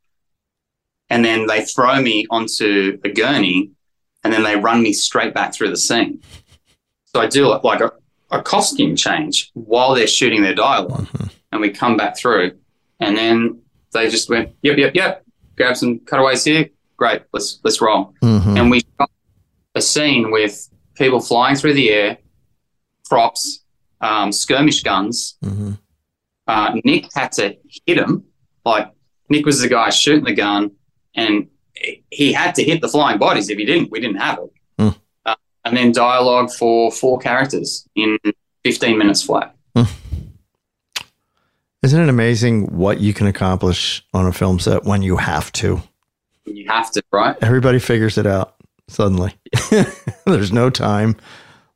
And 1.11 1.25
then 1.25 1.47
they 1.47 1.65
throw 1.65 2.01
me 2.01 2.27
onto 2.31 2.99
a 3.05 3.09
gurney 3.11 3.71
and 4.23 4.33
then 4.33 4.43
they 4.43 4.57
run 4.57 4.83
me 4.83 4.93
straight 4.93 5.35
back 5.35 5.53
through 5.55 5.71
the 5.71 5.77
scene. 5.77 6.21
So 7.05 7.21
I 7.21 7.27
do 7.27 7.47
like 7.63 7.81
a, 7.81 7.93
a 8.31 8.43
costume 8.43 8.97
change 8.97 9.51
while 9.55 9.95
they're 9.95 10.07
shooting 10.07 10.43
their 10.43 10.55
dialog 10.55 11.07
And 11.53 11.61
we 11.61 11.71
come 11.71 11.97
back 11.97 12.17
through. 12.17 12.53
And 13.01 13.17
then 13.17 13.61
they 13.93 14.09
just 14.11 14.29
went, 14.29 14.55
yep, 14.63 14.77
yep, 14.79 14.95
yep. 14.95 15.25
Grab 15.57 15.77
some 15.77 16.01
cutaways 16.01 16.43
here. 16.45 16.69
Great. 16.97 17.23
Let's 17.33 17.61
let's 17.65 17.81
roll. 17.81 18.15
Mhm. 18.23 18.59
And 18.59 18.71
we 18.71 18.81
shot 18.99 19.11
a 19.75 19.81
scene 19.83 20.31
with 20.33 20.69
people 20.95 21.21
flying 21.21 21.55
through 21.57 21.75
the 21.75 21.91
air, 21.91 22.19
props, 23.09 23.65
um, 24.01 24.33
skirmish 24.33 24.83
guns. 24.83 25.37
Mhm. 25.45 25.79
Uh, 26.47 26.77
Nick 26.85 27.09
had 27.15 27.31
to 27.33 27.57
hit 27.87 27.99
him. 27.99 28.25
Like 28.65 28.91
Nick 29.29 29.45
was 29.47 29.61
the 29.61 29.69
guy 29.69 29.91
shooting 29.91 30.25
the 30.25 30.35
gun, 30.35 30.73
and 31.15 31.49
he 32.11 32.33
had 32.33 32.55
to 32.57 32.65
hit 32.65 32.81
the 32.81 32.89
flying 32.89 33.19
bodies. 33.19 33.49
If 33.49 33.59
he 33.59 33.65
didn't, 33.65 33.91
we 33.91 34.01
didn't 34.01 34.17
have 34.17 34.39
it. 34.39 34.53
Hmm. 34.79 34.89
Uh, 35.27 35.35
and 35.65 35.77
then 35.77 35.93
dialogue 35.93 36.51
for 36.53 36.91
four 36.91 37.19
characters 37.19 37.89
in 37.95 38.19
15 38.65 38.97
minutes 38.97 39.23
flat. 39.23 39.55
Isn't 41.85 42.01
it 42.01 42.09
amazing 42.09 42.79
what 42.79 43.01
you 43.01 43.13
can 43.13 43.27
accomplish 43.27 44.03
on 44.15 44.27
a 44.27 44.33
film 44.33 44.59
set 44.59 44.85
when 44.85 45.03
you 45.03 45.19
have 45.19 45.53
to? 45.53 45.83
You 46.47 46.67
have 46.67 46.91
to, 46.93 47.03
right? 47.13 47.37
Everybody 47.43 47.79
figures 47.79 48.17
it 48.17 48.27
out 48.27 48.55
suddenly. 48.89 49.35
There's 50.25 50.51
no 50.51 50.71
time. 50.71 51.15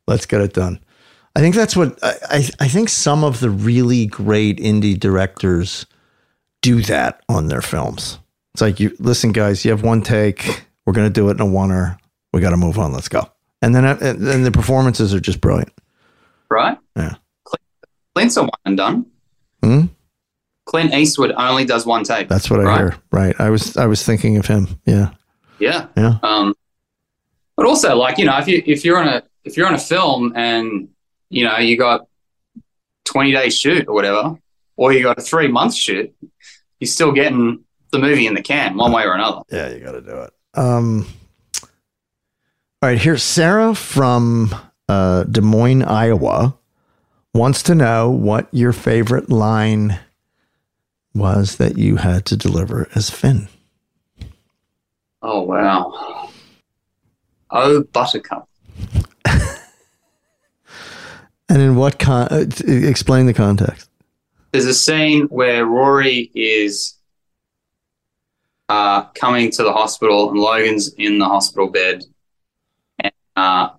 Let's 0.07 0.25
get 0.25 0.41
it 0.41 0.53
done. 0.53 0.79
I 1.35 1.41
think 1.41 1.53
that's 1.53 1.75
what 1.75 2.03
I, 2.03 2.15
I, 2.27 2.49
I 2.61 2.67
think 2.67 2.89
some 2.89 3.23
of 3.23 3.39
the 3.39 3.51
really 3.51 4.07
great 4.07 4.57
indie 4.57 4.99
directors 4.99 5.85
do 6.63 6.81
that 6.81 7.21
on 7.29 7.49
their 7.49 7.61
films. 7.61 8.17
It's 8.59 8.61
like 8.61 8.81
you 8.81 8.93
listen, 8.99 9.31
guys, 9.31 9.63
you 9.63 9.71
have 9.71 9.83
one 9.83 10.01
take. 10.01 10.65
We're 10.85 10.91
gonna 10.91 11.09
do 11.09 11.29
it 11.29 11.35
in 11.35 11.39
a 11.39 11.45
oneer. 11.45 11.97
We 12.33 12.41
got 12.41 12.49
to 12.49 12.57
move 12.57 12.77
on. 12.77 12.91
Let's 12.91 13.07
go. 13.07 13.25
And 13.61 13.73
then 13.73 13.85
and 13.85 14.19
then 14.19 14.43
the 14.43 14.51
performances 14.51 15.13
are 15.13 15.21
just 15.21 15.39
brilliant. 15.39 15.71
Right? 16.49 16.77
Yeah. 16.93 17.15
Clint's 18.13 18.35
a 18.35 18.41
one 18.41 18.51
and 18.65 18.75
done. 18.75 19.05
Hmm? 19.63 19.85
Clint 20.65 20.93
Eastwood 20.93 21.31
only 21.37 21.63
does 21.63 21.85
one 21.85 22.03
take. 22.03 22.27
That's 22.27 22.49
what 22.49 22.59
I 22.59 22.63
right? 22.63 22.77
hear. 22.79 22.95
Right. 23.13 23.35
I 23.39 23.49
was 23.49 23.77
I 23.77 23.85
was 23.85 24.03
thinking 24.03 24.35
of 24.35 24.45
him. 24.45 24.67
Yeah. 24.85 25.11
Yeah. 25.59 25.87
Yeah. 25.95 26.17
Um, 26.21 26.53
but 27.55 27.65
also, 27.65 27.95
like 27.95 28.17
you 28.17 28.25
know, 28.25 28.37
if 28.39 28.49
you 28.49 28.61
if 28.65 28.83
you're 28.83 28.97
on 28.97 29.07
a 29.07 29.23
if 29.45 29.55
you're 29.55 29.67
on 29.67 29.75
a 29.75 29.79
film 29.79 30.33
and 30.35 30.89
you 31.29 31.45
know 31.45 31.59
you 31.59 31.77
got 31.77 32.07
twenty 33.05 33.31
day 33.31 33.51
shoot 33.51 33.87
or 33.87 33.93
whatever, 33.93 34.37
or 34.75 34.91
you 34.91 35.01
got 35.01 35.17
a 35.17 35.21
three 35.21 35.47
month 35.47 35.75
shoot, 35.75 36.13
you're 36.81 36.89
still 36.89 37.13
getting 37.13 37.63
the 37.91 37.99
movie 37.99 38.27
in 38.27 38.33
the 38.33 38.41
can 38.41 38.77
one 38.77 38.91
way 38.91 39.03
or 39.03 39.13
another. 39.13 39.41
Yeah, 39.51 39.69
you 39.69 39.79
got 39.79 39.93
to 39.93 40.01
do 40.01 40.17
it. 40.21 40.33
Um, 40.53 41.07
all 42.81 42.89
right, 42.89 42.97
here's 42.97 43.23
Sarah 43.23 43.75
from 43.75 44.53
uh, 44.87 45.23
Des 45.23 45.41
Moines, 45.41 45.83
Iowa, 45.83 46.57
wants 47.33 47.63
to 47.63 47.75
know 47.75 48.09
what 48.09 48.47
your 48.51 48.73
favorite 48.73 49.29
line 49.29 49.99
was 51.13 51.57
that 51.57 51.77
you 51.77 51.97
had 51.97 52.25
to 52.27 52.37
deliver 52.37 52.87
as 52.95 53.09
Finn. 53.09 53.47
Oh 55.21 55.41
wow! 55.41 56.29
Oh 57.51 57.83
Buttercup. 57.91 58.47
And 61.49 61.63
in 61.63 61.75
what 61.75 61.97
con? 61.97 62.27
Uh, 62.29 62.45
explain 62.67 63.25
the 63.25 63.33
context. 63.33 63.89
There's 64.51 64.65
a 64.65 64.73
scene 64.73 65.23
where 65.25 65.65
Rory 65.65 66.29
is 66.35 66.93
uh, 68.69 69.05
coming 69.15 69.49
to 69.51 69.63
the 69.63 69.73
hospital, 69.73 70.29
and 70.29 70.39
Logan's 70.39 70.93
in 70.93 71.17
the 71.17 71.25
hospital 71.25 71.69
bed, 71.69 72.03
and, 72.99 73.13
uh, 73.35 73.69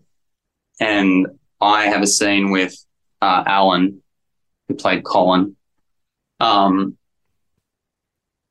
and 0.81 1.29
I 1.61 1.85
have 1.85 2.03
a 2.03 2.07
scene 2.09 2.51
with 2.51 2.75
uh, 3.23 3.45
Alan, 3.47 4.03
who 4.67 4.75
played 4.75 5.05
Colin. 5.05 5.57
Um, 6.41 6.97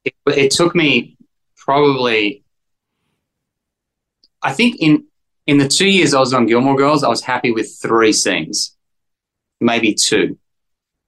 it, 0.05 0.13
it 0.27 0.51
took 0.51 0.73
me 0.75 1.17
probably, 1.57 2.43
I 4.41 4.53
think 4.53 4.77
in 4.79 5.05
in 5.45 5.57
the 5.57 5.67
two 5.67 5.89
years 5.89 6.13
I 6.13 6.19
was 6.19 6.33
on 6.33 6.45
Gilmore 6.45 6.77
Girls, 6.77 7.03
I 7.03 7.09
was 7.09 7.23
happy 7.23 7.51
with 7.51 7.75
three 7.81 8.13
scenes, 8.13 8.77
maybe 9.59 9.93
two, 9.93 10.37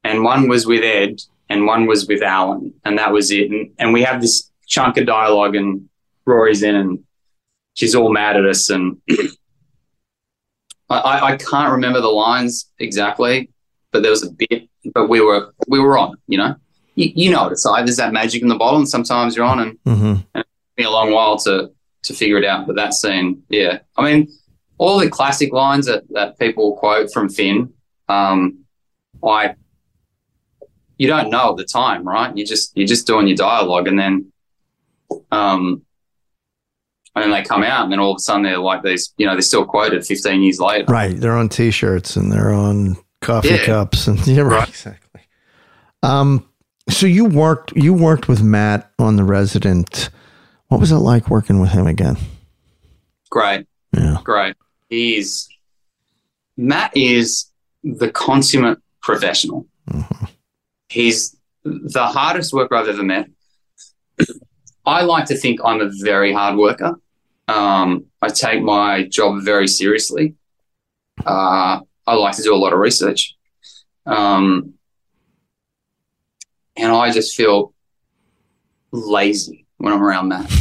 and 0.03 0.23
one 0.23 0.49
was 0.49 0.65
with 0.65 0.83
Ed, 0.83 1.21
and 1.47 1.65
one 1.65 1.85
was 1.85 2.07
with 2.07 2.21
Alan, 2.21 2.73
and 2.83 2.97
that 2.97 3.13
was 3.13 3.31
it. 3.31 3.49
And 3.49 3.71
and 3.79 3.93
we 3.93 4.01
have 4.01 4.19
this 4.19 4.50
chunk 4.71 4.97
of 4.97 5.05
dialogue, 5.05 5.55
and 5.55 5.87
Rory's 6.25 6.63
in, 6.63 6.75
and 6.75 6.99
she's 7.75 7.93
all 7.93 8.11
mad 8.11 8.37
at 8.37 8.45
us, 8.45 8.69
and 8.69 8.97
I- 10.89 11.33
I, 11.33 11.37
can't 11.37 11.71
remember 11.71 12.01
the 12.01 12.07
lines 12.09 12.69
exactly, 12.79 13.49
but 13.91 14.01
there 14.01 14.11
was 14.11 14.23
a 14.23 14.31
bit. 14.31 14.69
But 14.93 15.07
we 15.09 15.21
were 15.21 15.53
we 15.67 15.79
were 15.79 15.97
on, 15.97 16.15
you 16.27 16.37
know. 16.37 16.55
You, 16.95 17.11
you 17.15 17.29
know 17.31 17.47
it's 17.47 17.63
like. 17.65 17.85
There's 17.85 17.97
that 17.97 18.11
magic 18.13 18.41
in 18.41 18.47
the 18.47 18.55
bottle, 18.55 18.79
and 18.79 18.89
sometimes 18.89 19.35
you're 19.35 19.45
on, 19.45 19.59
and 19.59 19.71
Mm-hmm. 19.85 20.05
and 20.33 20.43
it 20.43 20.47
took 20.47 20.77
me 20.79 20.83
a 20.85 20.89
long 20.89 21.11
while 21.11 21.37
to 21.39 21.69
to 22.03 22.13
figure 22.13 22.37
it 22.37 22.45
out. 22.45 22.65
But 22.67 22.75
that 22.77 22.93
scene, 22.93 23.43
yeah, 23.49 23.79
I 23.97 24.01
mean, 24.03 24.27
all 24.79 24.97
the 24.99 25.09
classic 25.09 25.53
lines 25.53 25.85
that 25.85 26.03
that 26.11 26.39
people 26.39 26.75
quote 26.77 27.13
from 27.13 27.29
Finn, 27.29 27.71
um, 28.09 28.65
I 29.23 29.53
you 30.97 31.07
don't 31.07 31.29
know 31.29 31.51
at 31.51 31.57
the 31.57 31.63
time, 31.65 32.05
right? 32.05 32.35
You 32.35 32.45
just 32.45 32.75
you're 32.75 32.87
just 32.87 33.05
doing 33.07 33.27
your 33.27 33.37
dialogue, 33.37 33.87
and 33.87 33.97
then 33.99 34.31
um, 35.31 35.81
and 37.15 37.23
then 37.23 37.31
they 37.31 37.43
come 37.43 37.63
out, 37.63 37.83
and 37.83 37.91
then 37.91 37.99
all 37.99 38.11
of 38.11 38.17
a 38.17 38.19
sudden 38.19 38.43
they're 38.43 38.57
like 38.57 38.83
these, 38.83 39.13
you 39.17 39.25
know, 39.25 39.33
they're 39.33 39.41
still 39.41 39.65
quoted 39.65 40.05
15 40.05 40.41
years 40.43 40.59
later. 40.59 40.85
Right, 40.91 41.15
they're 41.19 41.35
on 41.37 41.49
T-shirts 41.49 42.15
and 42.15 42.31
they're 42.31 42.51
on 42.53 42.95
coffee 43.21 43.49
Yeah. 43.49 43.65
cups, 43.65 44.07
and 44.07 44.19
yeah, 44.27 44.41
right, 44.41 44.67
exactly. 44.69 45.21
Um, 46.03 46.47
so 46.89 47.05
you 47.05 47.25
worked 47.25 47.73
you 47.75 47.93
worked 47.93 48.27
with 48.27 48.41
Matt 48.41 48.91
on 48.97 49.15
The 49.17 49.23
Resident. 49.23 50.09
What 50.67 50.79
was 50.79 50.91
it 50.91 50.97
like 50.97 51.29
working 51.29 51.59
with 51.59 51.71
him 51.71 51.85
again? 51.85 52.17
Great. 53.29 53.67
Yeah. 53.95 54.17
Great. 54.23 54.55
He's 54.89 55.47
Matt 56.57 56.95
is 56.95 57.51
the 57.83 58.09
consummate 58.09 58.79
professional. 59.01 59.67
He's 60.89 61.35
the 61.63 62.05
hardest 62.07 62.53
worker 62.53 62.75
I've 62.75 62.87
ever 62.87 63.03
met. 63.03 63.27
I 64.85 65.03
like 65.03 65.25
to 65.25 65.37
think 65.37 65.59
I'm 65.63 65.81
a 65.81 65.89
very 66.01 66.33
hard 66.33 66.57
worker. 66.57 66.95
Um, 67.47 68.05
I 68.21 68.29
take 68.29 68.61
my 68.61 69.03
job 69.07 69.43
very 69.43 69.67
seriously. 69.67 70.35
Uh, 71.25 71.81
I 72.07 72.13
like 72.15 72.35
to 72.37 72.43
do 72.43 72.53
a 72.53 72.57
lot 72.57 72.73
of 72.73 72.79
research. 72.79 73.35
Um, 74.05 74.73
and 76.75 76.91
I 76.91 77.11
just 77.11 77.35
feel 77.35 77.73
lazy 78.91 79.65
when 79.77 79.93
I'm 79.93 80.01
around 80.01 80.29
Matt. 80.29 80.51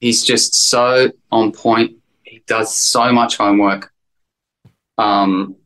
He's 0.00 0.24
just 0.24 0.68
so 0.68 1.10
on 1.30 1.52
point. 1.52 1.96
He 2.22 2.42
does 2.46 2.74
so 2.76 3.12
much 3.12 3.36
homework. 3.36 3.92
Um, 4.96 5.56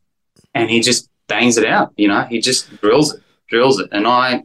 and 0.53 0.69
he 0.69 0.81
just 0.81 1.09
bangs 1.27 1.57
it 1.57 1.65
out, 1.65 1.93
you 1.95 2.07
know, 2.07 2.23
he 2.23 2.41
just 2.41 2.69
drills 2.81 3.13
it, 3.13 3.21
drills 3.47 3.79
it. 3.79 3.89
And 3.91 4.07
I, 4.07 4.43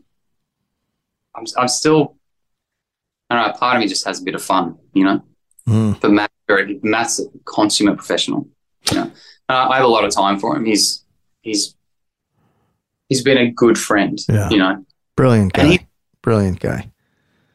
I'm, 1.35 1.45
I'm 1.57 1.69
still, 1.69 2.14
I 3.31 3.37
don't 3.37 3.47
know, 3.49 3.53
part 3.59 3.77
of 3.77 3.81
me 3.81 3.89
just 3.89 4.05
has 4.07 4.21
a 4.21 4.25
bit 4.25 4.35
of 4.35 4.43
fun, 4.43 4.77
you 4.93 5.05
know, 5.05 5.23
Mm. 5.69 5.99
but 6.01 6.11
Matt, 6.11 6.31
very, 6.47 6.79
Matt's 6.83 7.19
a 7.21 7.25
consummate 7.47 7.97
professional, 7.97 8.47
you 8.91 8.99
know, 8.99 9.11
uh, 9.49 9.69
I 9.71 9.77
have 9.77 9.85
a 9.85 9.89
lot 9.89 10.05
of 10.05 10.11
time 10.13 10.39
for 10.39 10.55
him. 10.57 10.65
He's, 10.67 11.05
he's, 11.41 11.75
he's 13.09 13.23
been 13.23 13.39
a 13.39 13.51
good 13.51 13.79
friend, 13.79 14.19
Yeah. 14.29 14.51
you 14.51 14.59
know, 14.59 14.85
Brilliant 15.17 15.53
guy. 15.53 15.67
He- 15.67 15.87
Brilliant 16.23 16.59
guy. 16.61 16.91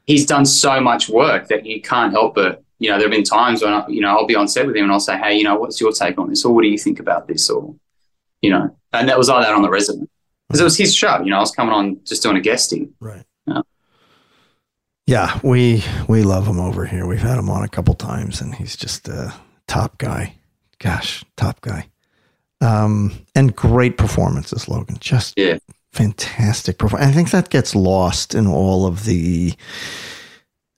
he's 0.05 0.25
done 0.25 0.45
so 0.45 0.79
much 0.79 1.10
work 1.10 1.47
that 1.49 1.65
you 1.65 1.82
can't 1.82 2.12
help 2.12 2.36
but 2.36 2.63
you 2.77 2.88
know 2.89 2.97
there 2.97 3.08
have 3.08 3.12
been 3.12 3.23
times 3.23 3.63
when 3.63 3.73
I, 3.73 3.88
you 3.88 3.99
know 3.99 4.10
I'll 4.10 4.27
be 4.27 4.36
on 4.36 4.47
set 4.47 4.65
with 4.67 4.75
him 4.75 4.84
and 4.84 4.91
I'll 4.91 4.99
say 4.99 5.17
hey 5.17 5.36
you 5.38 5.43
know 5.43 5.55
what's 5.55 5.82
your 5.82 5.91
take 5.91 6.17
on 6.19 6.29
this 6.29 6.45
or 6.45 6.53
what 6.53 6.62
do 6.62 6.67
you 6.67 6.77
think 6.77 6.99
about 6.99 7.27
this 7.27 7.49
or 7.49 7.75
you 8.43 8.51
know 8.51 8.75
and 8.93 9.10
that 9.10 9.17
was 9.17 9.27
like 9.27 9.43
that 9.43 9.55
on 9.55 9.63
the 9.63 9.69
resident 9.71 10.08
because 10.47 10.62
it 10.62 10.63
was 10.63 10.77
his 10.77 10.93
show 10.95 11.19
you 11.23 11.32
know 11.32 11.38
I 11.38 11.39
was 11.39 11.49
coming 11.51 11.73
on 11.73 11.99
just 12.05 12.21
doing 12.23 12.38
a 12.38 12.41
guesting 12.41 12.93
Right. 12.99 13.23
Yeah. 13.47 13.62
Yeah, 15.09 15.39
we 15.43 15.83
we 16.07 16.21
love 16.21 16.47
him 16.47 16.59
over 16.59 16.85
here. 16.85 17.07
We've 17.07 17.19
had 17.19 17.39
him 17.39 17.49
on 17.49 17.63
a 17.63 17.67
couple 17.67 17.95
times, 17.95 18.41
and 18.41 18.53
he's 18.53 18.75
just 18.75 19.07
a 19.07 19.33
top 19.67 19.97
guy. 19.97 20.35
Gosh, 20.77 21.25
top 21.35 21.61
guy. 21.61 21.87
Um, 22.61 23.13
and 23.33 23.55
great 23.55 23.97
performances, 23.97 24.67
Logan. 24.67 24.97
Just 24.99 25.33
yeah 25.35 25.57
fantastic 25.91 26.77
performance. 26.77 27.09
I 27.09 27.13
think 27.13 27.31
that 27.31 27.49
gets 27.49 27.75
lost 27.75 28.35
in 28.35 28.47
all 28.47 28.85
of 28.85 29.05
the, 29.05 29.53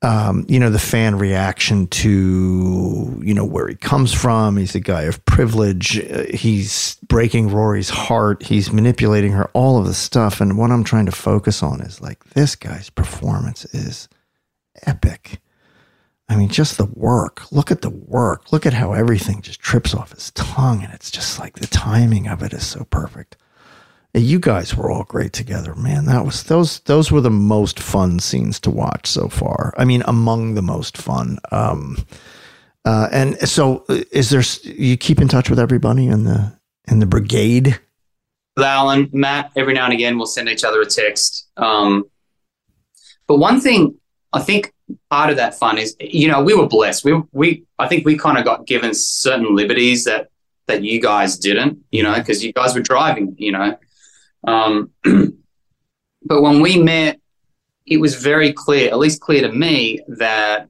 um, 0.01 0.45
you 0.47 0.59
know, 0.59 0.69
the 0.69 0.79
fan 0.79 1.17
reaction 1.17 1.87
to, 1.87 3.19
you 3.21 3.33
know, 3.33 3.45
where 3.45 3.67
he 3.67 3.75
comes 3.75 4.13
from. 4.13 4.57
He's 4.57 4.75
a 4.75 4.79
guy 4.79 5.03
of 5.03 5.23
privilege. 5.25 5.99
Uh, 5.99 6.23
he's 6.33 6.95
breaking 7.07 7.49
Rory's 7.49 7.89
heart. 7.89 8.43
He's 8.43 8.71
manipulating 8.71 9.33
her, 9.33 9.49
all 9.53 9.77
of 9.77 9.85
the 9.85 9.93
stuff. 9.93 10.41
And 10.41 10.57
what 10.57 10.71
I'm 10.71 10.83
trying 10.83 11.05
to 11.07 11.11
focus 11.11 11.61
on 11.61 11.81
is 11.81 12.01
like 12.01 12.23
this 12.29 12.55
guy's 12.55 12.89
performance 12.89 13.65
is 13.65 14.07
epic. 14.85 15.39
I 16.29 16.35
mean, 16.35 16.49
just 16.49 16.77
the 16.77 16.85
work. 16.85 17.51
Look 17.51 17.71
at 17.71 17.81
the 17.81 17.89
work. 17.89 18.51
Look 18.51 18.65
at 18.65 18.73
how 18.73 18.93
everything 18.93 19.41
just 19.41 19.59
trips 19.59 19.93
off 19.93 20.13
his 20.13 20.31
tongue. 20.31 20.83
And 20.83 20.93
it's 20.93 21.11
just 21.11 21.39
like 21.39 21.55
the 21.55 21.67
timing 21.67 22.27
of 22.27 22.41
it 22.41 22.53
is 22.53 22.65
so 22.65 22.85
perfect. 22.85 23.35
You 24.13 24.39
guys 24.39 24.75
were 24.75 24.89
all 24.89 25.03
great 25.03 25.33
together, 25.33 25.73
man. 25.75 26.05
That 26.05 26.25
was 26.25 26.43
those 26.43 26.79
those 26.81 27.11
were 27.11 27.21
the 27.21 27.29
most 27.29 27.79
fun 27.79 28.19
scenes 28.19 28.59
to 28.61 28.69
watch 28.69 29.07
so 29.07 29.29
far. 29.29 29.73
I 29.77 29.85
mean, 29.85 30.03
among 30.05 30.55
the 30.55 30.61
most 30.61 30.97
fun. 30.97 31.37
Um, 31.51 31.97
uh, 32.83 33.07
and 33.11 33.37
so, 33.47 33.85
uh, 33.87 34.03
is 34.11 34.29
there? 34.29 34.43
You 34.63 34.97
keep 34.97 35.21
in 35.21 35.29
touch 35.29 35.49
with 35.49 35.59
everybody 35.59 36.07
in 36.07 36.25
the 36.25 36.57
in 36.89 36.99
the 36.99 37.05
brigade? 37.05 37.79
Alan 38.57 39.09
Matt 39.13 39.51
every 39.55 39.73
now 39.73 39.85
and 39.85 39.93
again 39.93 40.17
we'll 40.17 40.27
send 40.27 40.49
each 40.49 40.63
other 40.63 40.81
a 40.81 40.85
text 40.85 41.47
um, 41.57 42.05
but 43.27 43.37
one 43.37 43.59
thing 43.59 43.97
I 44.33 44.39
think 44.39 44.73
part 45.09 45.29
of 45.29 45.37
that 45.37 45.55
fun 45.55 45.77
is 45.77 45.95
you 45.99 46.27
know 46.27 46.41
we 46.41 46.53
were 46.53 46.67
blessed. 46.67 47.03
We 47.03 47.21
we 47.31 47.63
I 47.77 47.87
think 47.87 48.05
we 48.05 48.17
kind 48.17 48.37
of 48.37 48.45
got 48.45 48.65
given 48.65 48.93
certain 48.93 49.55
liberties 49.55 50.05
that 50.05 50.29
that 50.67 50.83
you 50.83 51.01
guys 51.01 51.37
didn't 51.37 51.79
you 51.91 52.03
know 52.03 52.15
because 52.15 52.43
you 52.43 52.53
guys 52.53 52.73
were 52.73 52.81
driving 52.81 53.35
you 53.37 53.51
know. 53.51 53.77
Um, 54.47 54.91
but 55.03 56.41
when 56.41 56.61
we 56.61 56.81
met 56.81 57.19
it 57.85 57.97
was 57.97 58.15
very 58.15 58.53
clear 58.53 58.89
at 58.89 58.97
least 58.97 59.21
clear 59.21 59.41
to 59.41 59.51
me 59.51 59.99
that 60.07 60.67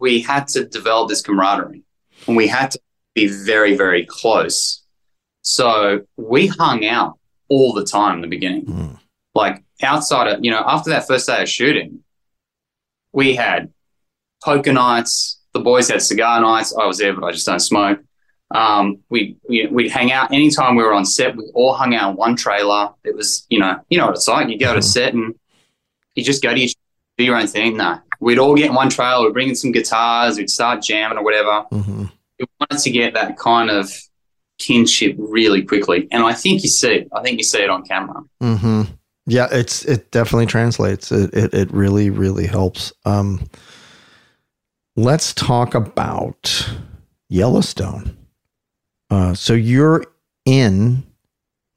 we 0.00 0.20
had 0.20 0.48
to 0.48 0.64
develop 0.64 1.08
this 1.08 1.22
camaraderie. 1.22 1.82
And 2.26 2.36
we 2.36 2.48
had 2.48 2.70
to 2.72 2.80
be 3.14 3.28
very 3.28 3.76
very 3.76 4.04
close. 4.04 4.82
So 5.42 6.02
we 6.16 6.48
hung 6.48 6.84
out 6.84 7.18
all 7.48 7.72
the 7.72 7.84
time 7.84 8.16
in 8.16 8.20
the 8.22 8.28
beginning. 8.28 8.66
Like 9.34 9.62
outside 9.82 10.26
of 10.26 10.44
you 10.44 10.50
know 10.50 10.64
after 10.66 10.90
that 10.90 11.06
first 11.06 11.28
day 11.28 11.42
of 11.42 11.48
shooting 11.48 12.02
we 13.16 13.34
had 13.34 13.72
poker 14.44 14.72
nights 14.72 15.40
the 15.52 15.60
boys 15.60 15.88
had 15.88 16.00
cigar 16.00 16.40
nights 16.40 16.72
i 16.80 16.86
was 16.86 16.98
there 16.98 17.12
but 17.12 17.24
i 17.24 17.32
just 17.32 17.46
don't 17.46 17.60
smoke 17.60 17.98
um, 18.52 18.98
we, 19.10 19.36
we 19.48 19.66
we'd 19.66 19.90
hang 19.90 20.12
out 20.12 20.32
anytime 20.32 20.76
we 20.76 20.84
were 20.84 20.92
on 20.92 21.04
set. 21.04 21.36
We 21.36 21.50
all 21.52 21.74
hung 21.74 21.96
out 21.96 22.12
in 22.12 22.16
one 22.16 22.36
trailer. 22.36 22.90
It 23.02 23.14
was 23.16 23.44
you 23.48 23.58
know 23.58 23.80
you 23.88 23.98
know 23.98 24.06
what 24.06 24.14
it's 24.14 24.28
like. 24.28 24.48
You 24.48 24.56
go 24.56 24.72
to 24.72 24.82
set 24.82 25.14
and 25.14 25.34
you 26.14 26.22
just 26.22 26.44
go 26.44 26.54
to 26.54 26.60
your 26.60 26.68
do 27.18 27.24
your 27.24 27.36
own 27.36 27.48
thing. 27.48 27.76
No, 27.76 27.98
we'd 28.20 28.38
all 28.38 28.54
get 28.54 28.66
in 28.66 28.74
one 28.74 28.90
trailer, 28.90 29.24
we'd 29.24 29.32
bring 29.32 29.48
in 29.48 29.56
some 29.56 29.72
guitars, 29.72 30.36
we'd 30.36 30.50
start 30.50 30.82
jamming 30.82 31.18
or 31.18 31.24
whatever. 31.24 31.64
Mm-hmm. 31.72 32.04
We 32.38 32.46
wanted 32.60 32.82
to 32.82 32.90
get 32.90 33.14
that 33.14 33.38
kind 33.38 33.70
of 33.70 33.90
kinship 34.58 35.16
really 35.18 35.62
quickly. 35.62 36.06
And 36.10 36.22
I 36.22 36.32
think 36.32 36.62
you 36.62 36.68
see 36.68 36.94
it. 36.94 37.08
I 37.12 37.22
think 37.22 37.38
you 37.38 37.44
see 37.44 37.62
it 37.62 37.70
on 37.70 37.84
camera. 37.84 38.22
Mm-hmm. 38.42 38.82
Yeah, 39.26 39.48
it's 39.50 39.84
it 39.84 40.10
definitely 40.12 40.46
translates. 40.46 41.10
It 41.10 41.34
it, 41.34 41.54
it 41.54 41.72
really 41.72 42.10
really 42.10 42.46
helps. 42.46 42.92
Um, 43.04 43.44
let's 44.96 45.34
talk 45.34 45.74
about 45.74 46.68
Yellowstone. 47.28 48.16
Uh, 49.10 49.34
so 49.34 49.52
you're 49.52 50.04
in 50.44 51.04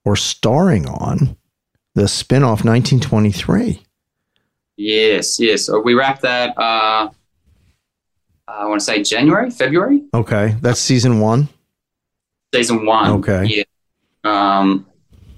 or 0.05 0.15
starring 0.15 0.87
on 0.87 1.35
the 1.95 2.03
spinoff 2.03 2.63
1923. 2.65 3.83
Yes, 4.77 5.39
yes. 5.39 5.65
So 5.65 5.79
we 5.81 5.93
wrapped 5.93 6.21
that. 6.21 6.57
Uh, 6.57 7.09
I 8.47 8.65
want 8.65 8.79
to 8.79 8.85
say 8.85 9.03
January, 9.03 9.49
February, 9.51 10.03
Okay, 10.13 10.55
that's 10.61 10.79
season 10.79 11.19
one. 11.19 11.49
season 12.53 12.85
one. 12.85 13.11
Okay. 13.19 13.45
Yeah. 13.45 13.63
Um, 14.23 14.85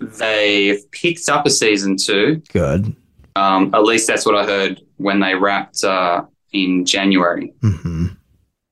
they've 0.01 0.89
picked 0.91 1.29
up 1.29 1.45
a 1.45 1.49
season 1.49 1.97
two. 1.97 2.41
Good. 2.51 2.95
Um, 3.35 3.73
at 3.73 3.83
least 3.83 4.07
that's 4.07 4.25
what 4.25 4.35
I 4.35 4.45
heard 4.45 4.81
when 4.97 5.19
they 5.19 5.35
wrapped 5.35 5.83
uh, 5.83 6.25
in 6.51 6.85
January. 6.85 7.53
Mm-hmm. 7.61 8.07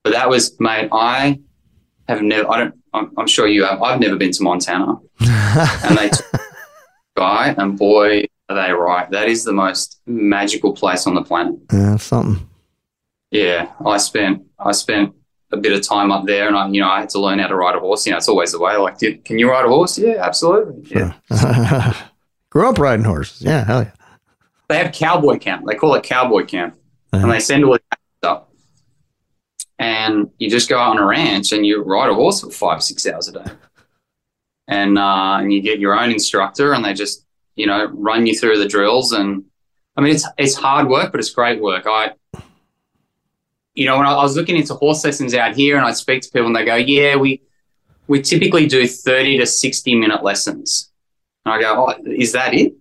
But 0.04 0.14
that 0.14 0.30
was, 0.30 0.60
mate. 0.60 0.90
I 0.92 1.40
have 2.08 2.22
never. 2.22 2.50
I 2.50 2.58
don't. 2.58 2.76
I'm, 2.94 3.12
I'm 3.18 3.28
sure 3.28 3.48
you 3.48 3.64
have. 3.64 3.82
I've 3.82 4.00
never 4.00 4.16
been 4.16 4.32
to 4.32 4.44
Montana, 4.44 4.96
and 5.20 5.98
they 5.98 6.10
took 6.10 6.42
guy, 7.16 7.54
and 7.58 7.78
boy, 7.78 8.26
are 8.48 8.56
they 8.56 8.72
right. 8.72 9.10
That 9.12 9.28
is 9.28 9.44
the 9.44 9.54
most 9.54 10.02
magical 10.08 10.74
place 10.74 11.06
on 11.06 11.16
the 11.16 11.22
planet. 11.22 11.56
Yeah, 11.72 11.98
something. 11.98 12.48
Yeah, 13.32 13.72
I 13.86 13.98
spent 13.98 14.44
I 14.58 14.72
spent 14.72 15.14
a 15.52 15.58
bit 15.58 15.74
of 15.74 15.82
time 15.82 16.12
up 16.12 16.26
there, 16.26 16.48
and 16.48 16.56
I 16.56 16.68
you 16.70 16.82
know 16.82 16.90
I 16.90 17.02
had 17.02 17.10
to 17.10 17.20
learn 17.20 17.40
how 17.40 17.48
to 17.48 17.56
ride 17.56 17.76
a 17.76 17.80
horse. 17.80 18.06
You 18.06 18.12
know, 18.12 18.18
it's 18.18 18.30
always 18.30 18.52
the 18.52 18.60
way. 18.60 18.76
Like, 18.78 19.00
can 19.00 19.40
you 19.40 19.50
ride 19.50 19.66
a 19.66 19.70
horse? 19.70 19.98
Yeah, 19.98 20.16
absolutely. 20.20 20.84
Yeah. 20.90 21.14
Grew 22.50 22.68
up 22.68 22.80
riding 22.80 23.06
horses. 23.06 23.42
Yeah, 23.42 23.64
hell 23.64 23.84
yeah. 23.84 23.92
They 24.68 24.78
have 24.78 24.92
cowboy 24.92 25.40
camp. 25.40 25.66
They 25.68 25.76
call 25.76 25.96
it 25.96 26.04
cowboy 26.04 26.46
camp, 26.46 26.76
and 27.12 27.32
they 27.32 27.40
send 27.40 27.64
all 27.66 27.74
the 27.74 28.28
up, 28.28 28.54
and 29.80 30.30
you 30.38 30.50
just 30.50 30.70
go 30.70 30.78
out 30.78 30.92
on 30.92 31.00
a 31.00 31.06
ranch 31.06 31.52
and 31.52 31.66
you 31.66 31.82
ride 31.84 32.10
a 32.10 32.14
horse 32.14 32.42
for 32.42 32.52
five 32.52 32.84
six 32.84 33.08
hours 33.08 33.28
a 33.28 33.32
day, 33.32 33.52
and 34.68 34.98
uh, 34.98 35.38
and 35.40 35.52
you 35.52 35.62
get 35.62 35.80
your 35.80 36.00
own 36.00 36.12
instructor, 36.12 36.74
and 36.74 36.86
they 36.86 36.94
just 36.94 37.26
you 37.56 37.66
know 37.66 37.86
run 37.94 38.28
you 38.28 38.38
through 38.38 38.60
the 38.60 38.68
drills, 38.68 39.14
and 39.14 39.46
I 39.96 40.02
mean 40.02 40.14
it's 40.14 40.28
it's 40.38 40.56
hard 40.56 40.88
work, 40.88 41.12
but 41.12 41.20
it's 41.20 41.32
great 41.32 41.62
work. 41.62 41.86
I 41.88 42.14
you 43.80 43.86
know, 43.86 43.96
when 43.98 44.06
I, 44.06 44.12
I 44.12 44.24
was 44.24 44.36
looking 44.36 44.58
into 44.58 44.74
horse 44.74 45.06
lessons 45.06 45.34
out 45.34 45.56
here 45.56 45.78
and 45.78 45.86
I 45.86 45.94
speak 45.94 46.22
to 46.24 46.30
people 46.30 46.48
and 46.48 46.56
they 46.56 46.66
go, 46.66 46.76
yeah, 46.76 47.16
we, 47.16 47.42
we 48.08 48.22
typically 48.22 48.68
do 48.68 48.86
30 48.86 49.38
to 49.38 49.46
60 49.46 49.96
minute 49.96 50.22
lessons. 50.22 50.92
And 51.46 51.54
I 51.54 51.62
go, 51.62 51.88
oh, 51.88 52.04
is 52.06 52.34
that 52.34 52.54
it? 52.54 52.74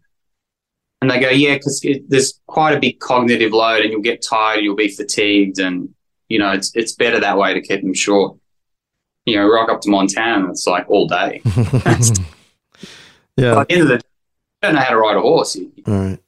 And 1.01 1.09
they 1.09 1.21
go, 1.21 1.29
yeah, 1.29 1.55
because 1.55 1.87
there's 2.09 2.41
quite 2.49 2.77
a 2.77 2.81
big 2.81 2.99
cognitive 2.99 3.53
load 3.53 3.83
and 3.83 3.93
you'll 3.93 4.03
get 4.03 4.25
tired, 4.29 4.65
you'll 4.65 4.75
be 4.75 4.89
fatigued. 4.89 5.61
And, 5.61 5.95
you 6.29 6.41
know, 6.41 6.51
it's, 6.51 6.75
it's 6.75 6.97
better 6.97 7.21
that 7.21 7.39
way 7.39 7.55
to 7.55 7.61
keep 7.61 7.83
them 7.83 7.95
short. 7.95 8.37
You 9.25 9.37
know, 9.37 9.49
rock 9.49 9.71
up 9.71 9.81
to 9.83 9.91
Montana 9.91 10.41
and 10.41 10.51
it's 10.51 10.67
like 10.67 10.91
all 10.91 11.07
day. 11.07 11.43
Yeah. 13.37 13.55
By 13.55 13.65
the 13.65 13.73
end 13.73 13.83
of 13.83 13.89
the 13.89 13.99
day, 13.99 14.05
you 14.05 14.59
don't 14.63 14.75
know 14.75 14.81
how 14.81 14.91
to 14.91 14.99
ride 14.99 15.17
a 15.17 15.21
horse. 15.21 15.57
All 15.87 15.95
right. 15.95 16.19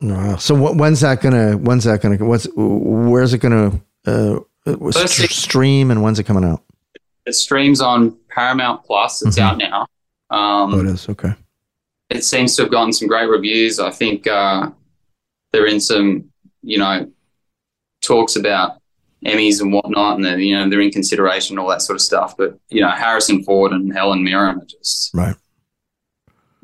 Wow. 0.00 0.36
So 0.36 0.54
wh- 0.54 0.76
when's 0.76 1.00
that 1.00 1.20
gonna? 1.20 1.56
When's 1.56 1.82
that 1.82 2.00
gonna? 2.00 2.16
What's? 2.24 2.46
Where's 2.54 3.34
it 3.34 3.38
gonna? 3.38 3.80
Uh, 4.06 4.40
uh, 4.66 4.90
st- 4.92 5.30
stream 5.30 5.90
and 5.90 6.02
when's 6.02 6.18
it 6.18 6.24
coming 6.24 6.44
out? 6.44 6.62
It 7.26 7.34
streams 7.34 7.80
on 7.80 8.16
Paramount 8.28 8.84
Plus. 8.84 9.24
It's 9.24 9.38
out 9.38 9.58
now. 9.58 9.82
Um, 10.30 10.74
Oh, 10.74 10.80
it 10.80 10.86
is. 10.86 11.08
Okay. 11.08 11.34
it 12.10 12.24
seems 12.24 12.56
to 12.56 12.62
have 12.62 12.70
gotten 12.70 12.92
some 12.92 13.08
great 13.08 13.26
reviews. 13.28 13.78
I 13.80 13.90
think 13.90 14.26
uh, 14.26 14.70
they're 15.52 15.66
in 15.66 15.80
some, 15.80 16.30
you 16.62 16.78
know, 16.78 17.10
talks 18.00 18.36
about 18.36 18.80
Emmys 19.26 19.60
and 19.60 19.72
whatnot, 19.72 20.16
and 20.16 20.24
they're, 20.24 20.38
you 20.38 20.56
know 20.56 20.68
they're 20.68 20.80
in 20.80 20.90
consideration, 20.90 21.54
and 21.54 21.60
all 21.60 21.68
that 21.68 21.82
sort 21.82 21.96
of 21.96 22.00
stuff. 22.00 22.36
But 22.36 22.58
you 22.70 22.80
know, 22.80 22.88
Harrison 22.90 23.42
Ford 23.44 23.72
and 23.72 23.92
Helen 23.92 24.24
Mirren 24.24 24.58
are 24.60 24.64
just, 24.64 25.10
Right. 25.14 25.36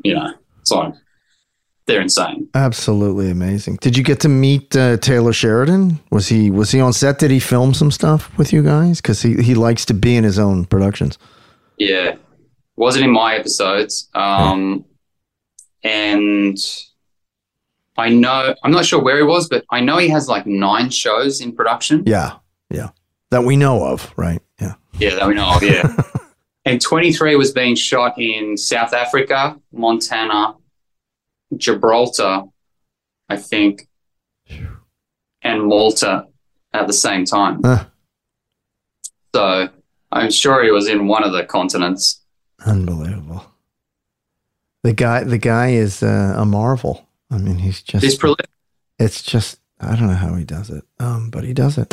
you 0.02 0.14
know, 0.14 0.32
it's 0.60 0.70
like 0.70 0.94
they're 1.86 2.00
insane. 2.00 2.48
Absolutely 2.54 3.30
amazing. 3.30 3.76
Did 3.80 3.96
you 3.96 4.02
get 4.02 4.20
to 4.20 4.28
meet 4.28 4.74
uh, 4.76 4.96
Taylor 4.96 5.32
Sheridan? 5.32 6.00
Was 6.10 6.28
he 6.28 6.50
was 6.50 6.70
he 6.72 6.80
on 6.80 6.92
set? 6.92 7.18
Did 7.18 7.30
he 7.30 7.40
film 7.40 7.74
some 7.74 7.90
stuff 7.90 8.36
with 8.36 8.52
you 8.52 8.62
guys? 8.62 9.00
Because 9.00 9.22
he, 9.22 9.34
he 9.34 9.54
likes 9.54 9.84
to 9.86 9.94
be 9.94 10.16
in 10.16 10.24
his 10.24 10.38
own 10.38 10.64
productions. 10.64 11.18
Yeah, 11.78 12.16
wasn't 12.76 13.04
in 13.04 13.12
my 13.12 13.36
episodes, 13.36 14.08
um, 14.14 14.84
and 15.82 16.58
I 17.96 18.08
know 18.08 18.54
I'm 18.64 18.72
not 18.72 18.84
sure 18.84 19.00
where 19.00 19.16
he 19.16 19.22
was, 19.22 19.48
but 19.48 19.64
I 19.70 19.80
know 19.80 19.98
he 19.98 20.08
has 20.08 20.28
like 20.28 20.46
nine 20.46 20.90
shows 20.90 21.40
in 21.40 21.52
production. 21.52 22.02
Yeah, 22.06 22.38
yeah, 22.70 22.90
that 23.30 23.44
we 23.44 23.56
know 23.56 23.84
of, 23.84 24.12
right? 24.16 24.42
Yeah. 24.60 24.74
Yeah, 24.98 25.14
that 25.16 25.28
we 25.28 25.34
know 25.34 25.54
of, 25.54 25.62
yeah. 25.62 25.94
and 26.64 26.80
23 26.80 27.36
was 27.36 27.52
being 27.52 27.74
shot 27.74 28.18
in 28.18 28.56
South 28.56 28.92
Africa, 28.92 29.60
Montana, 29.72 30.54
Gibraltar, 31.56 32.44
I 33.28 33.36
think, 33.36 33.88
and 35.42 35.64
Malta 35.64 36.26
at 36.72 36.86
the 36.86 36.92
same 36.92 37.24
time. 37.24 37.60
Huh. 37.64 37.84
So 39.34 39.68
I'm 40.12 40.30
sure 40.30 40.62
he 40.64 40.70
was 40.70 40.88
in 40.88 41.06
one 41.06 41.24
of 41.24 41.32
the 41.32 41.44
continents. 41.44 42.22
Unbelievable. 42.64 43.44
The 44.82 44.92
guy, 44.92 45.24
the 45.24 45.38
guy 45.38 45.70
is 45.70 46.02
uh, 46.02 46.34
a 46.36 46.46
marvel. 46.46 47.06
I 47.30 47.38
mean, 47.38 47.58
he's 47.58 47.82
just. 47.82 48.04
He's 48.04 48.16
prolific. 48.16 48.48
It's 48.98 49.22
just 49.22 49.60
I 49.80 49.94
don't 49.96 50.06
know 50.06 50.14
how 50.14 50.34
he 50.34 50.44
does 50.44 50.70
it, 50.70 50.84
um, 51.00 51.30
but 51.30 51.44
he 51.44 51.52
does 51.52 51.76
it. 51.76 51.92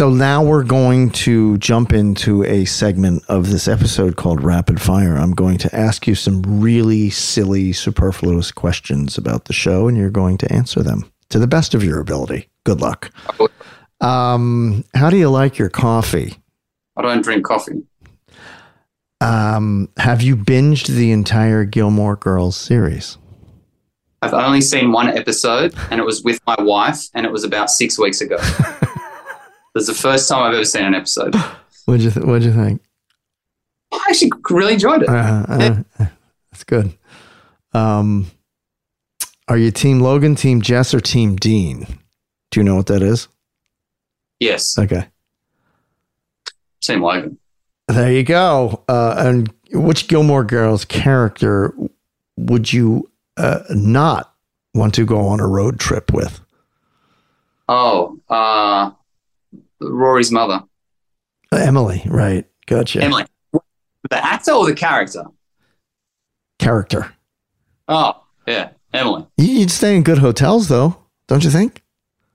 So 0.00 0.08
now 0.08 0.42
we're 0.42 0.64
going 0.64 1.10
to 1.10 1.58
jump 1.58 1.92
into 1.92 2.42
a 2.44 2.64
segment 2.64 3.22
of 3.28 3.50
this 3.50 3.68
episode 3.68 4.16
called 4.16 4.42
Rapid 4.42 4.80
Fire. 4.80 5.14
I'm 5.14 5.32
going 5.32 5.58
to 5.58 5.76
ask 5.76 6.06
you 6.06 6.14
some 6.14 6.40
really 6.42 7.10
silly, 7.10 7.74
superfluous 7.74 8.50
questions 8.50 9.18
about 9.18 9.44
the 9.44 9.52
show, 9.52 9.88
and 9.88 9.98
you're 9.98 10.08
going 10.08 10.38
to 10.38 10.50
answer 10.50 10.82
them 10.82 11.12
to 11.28 11.38
the 11.38 11.46
best 11.46 11.74
of 11.74 11.84
your 11.84 12.00
ability. 12.00 12.48
Good 12.64 12.80
luck. 12.80 13.10
Um, 14.00 14.86
how 14.94 15.10
do 15.10 15.18
you 15.18 15.28
like 15.28 15.58
your 15.58 15.68
coffee? 15.68 16.38
I 16.96 17.02
don't 17.02 17.20
drink 17.20 17.44
coffee. 17.44 17.82
Um, 19.20 19.90
have 19.98 20.22
you 20.22 20.34
binged 20.34 20.86
the 20.86 21.12
entire 21.12 21.66
Gilmore 21.66 22.16
Girls 22.16 22.56
series? 22.56 23.18
I've 24.22 24.32
only 24.32 24.62
seen 24.62 24.92
one 24.92 25.08
episode, 25.08 25.74
and 25.90 26.00
it 26.00 26.04
was 26.04 26.22
with 26.22 26.40
my 26.46 26.56
wife, 26.58 27.02
and 27.12 27.26
it 27.26 27.32
was 27.32 27.44
about 27.44 27.68
six 27.68 27.98
weeks 27.98 28.22
ago. 28.22 28.38
It's 29.74 29.86
the 29.86 29.94
first 29.94 30.28
time 30.28 30.42
I've 30.42 30.54
ever 30.54 30.64
seen 30.64 30.84
an 30.84 30.94
episode. 30.94 31.34
What'd 31.84 32.02
you 32.02 32.10
th- 32.10 32.24
What'd 32.26 32.42
you 32.44 32.52
think? 32.52 32.82
I 33.92 34.04
actually 34.08 34.30
really 34.50 34.74
enjoyed 34.74 35.02
it. 35.02 35.08
Uh, 35.08 35.44
uh, 35.48 36.06
that's 36.50 36.64
good. 36.64 36.92
Um, 37.72 38.30
are 39.48 39.56
you 39.58 39.70
Team 39.70 40.00
Logan, 40.00 40.34
Team 40.36 40.60
Jess, 40.62 40.94
or 40.94 41.00
Team 41.00 41.36
Dean? 41.36 41.86
Do 42.50 42.60
you 42.60 42.64
know 42.64 42.76
what 42.76 42.86
that 42.86 43.02
is? 43.02 43.28
Yes, 44.40 44.78
Okay, 44.78 45.06
Team 46.80 47.02
Logan. 47.02 47.38
there 47.88 48.10
you 48.10 48.22
go. 48.22 48.82
Uh, 48.88 49.14
and 49.18 49.52
which 49.72 50.08
Gilmore 50.08 50.44
Girls 50.44 50.84
character 50.84 51.74
would 52.36 52.72
you 52.72 53.10
uh, 53.36 53.60
not 53.70 54.34
want 54.74 54.94
to 54.94 55.04
go 55.04 55.26
on 55.26 55.40
a 55.40 55.46
road 55.46 55.78
trip 55.78 56.12
with? 56.12 56.40
Oh, 57.68 58.18
uh, 58.30 58.92
Rory's 59.80 60.30
mother, 60.30 60.62
Emily, 61.52 62.02
right? 62.06 62.46
Gotcha. 62.66 63.02
Emily. 63.02 63.24
The 63.52 64.24
actor 64.24 64.52
or 64.52 64.66
the 64.66 64.74
character? 64.74 65.24
Character. 66.58 67.12
Oh, 67.88 68.22
yeah, 68.46 68.70
Emily. 68.92 69.26
You'd 69.36 69.70
stay 69.70 69.96
in 69.96 70.02
good 70.02 70.18
hotels, 70.18 70.68
though, 70.68 70.96
don't 71.28 71.44
you 71.44 71.50
think? 71.50 71.82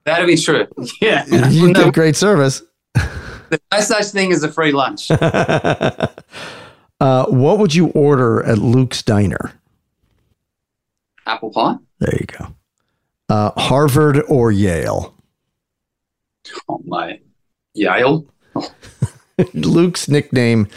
That'd 0.04 0.28
be 0.28 0.38
true. 0.38 0.68
Yeah. 1.02 1.26
You'd 1.50 1.74
No, 1.74 1.86
get 1.86 1.94
great 1.96 2.16
service. 2.16 2.62
there's 2.94 3.60
no 3.72 3.80
such 3.80 4.06
thing 4.08 4.32
as 4.32 4.44
a 4.44 4.52
free 4.52 4.72
lunch. 4.72 5.10
uh, 5.12 6.08
what 7.00 7.60
would 7.60 7.74
you 7.74 7.88
order 7.88 8.44
at 8.44 8.58
Luke's 8.60 9.02
Diner? 9.02 9.54
Apple 11.26 11.52
pie. 11.52 11.76
There 12.00 12.16
you 12.20 12.26
go. 12.28 12.56
Uh, 13.30 13.52
Harvard 13.60 14.22
or 14.28 14.52
Yale? 14.52 15.16
Oh, 16.70 16.82
my. 16.86 17.20
Yale. 17.76 18.26
Luke's 19.54 20.08
nickname 20.08 20.68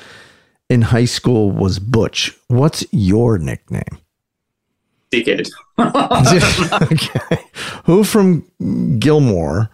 in 0.69 0.83
high 0.83 1.05
school 1.05 1.51
was 1.51 1.79
Butch. 1.79 2.37
What's 2.49 2.85
your 2.93 3.39
nickname? 3.39 3.99
Dickhead. 5.11 5.49
okay. 6.93 7.45
Who 7.85 8.05
from 8.05 8.45
Gilmore 8.99 9.71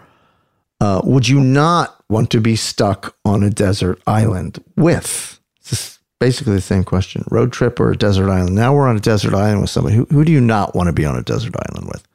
uh, 0.81 1.01
would 1.05 1.29
you 1.29 1.41
not 1.41 2.03
want 2.09 2.31
to 2.31 2.41
be 2.41 2.57
stuck 2.57 3.16
on 3.25 3.43
a 3.43 3.51
desert 3.51 4.01
island 4.07 4.62
with? 4.77 5.41
This 5.62 5.72
is 5.72 5.99
basically 6.20 6.55
the 6.55 6.61
same 6.61 6.85
question. 6.85 7.25
Road 7.31 7.53
trip 7.53 7.81
or 7.81 7.91
a 7.91 7.97
desert 7.97 8.31
island? 8.31 8.55
Now 8.55 8.75
we're 8.75 8.87
on 8.87 8.97
a 8.97 9.01
desert 9.01 9.35
island 9.35 9.62
with 9.62 9.70
somebody. 9.70 9.97
Who, 9.97 10.05
who 10.07 10.25
do 10.25 10.31
you 10.31 10.41
not 10.41 10.75
want 10.75 10.89
to 10.89 10.93
be 10.93 11.05
on 11.05 11.16
a 11.16 11.22
desert 11.22 11.55
island 11.68 11.89
with? 11.89 12.07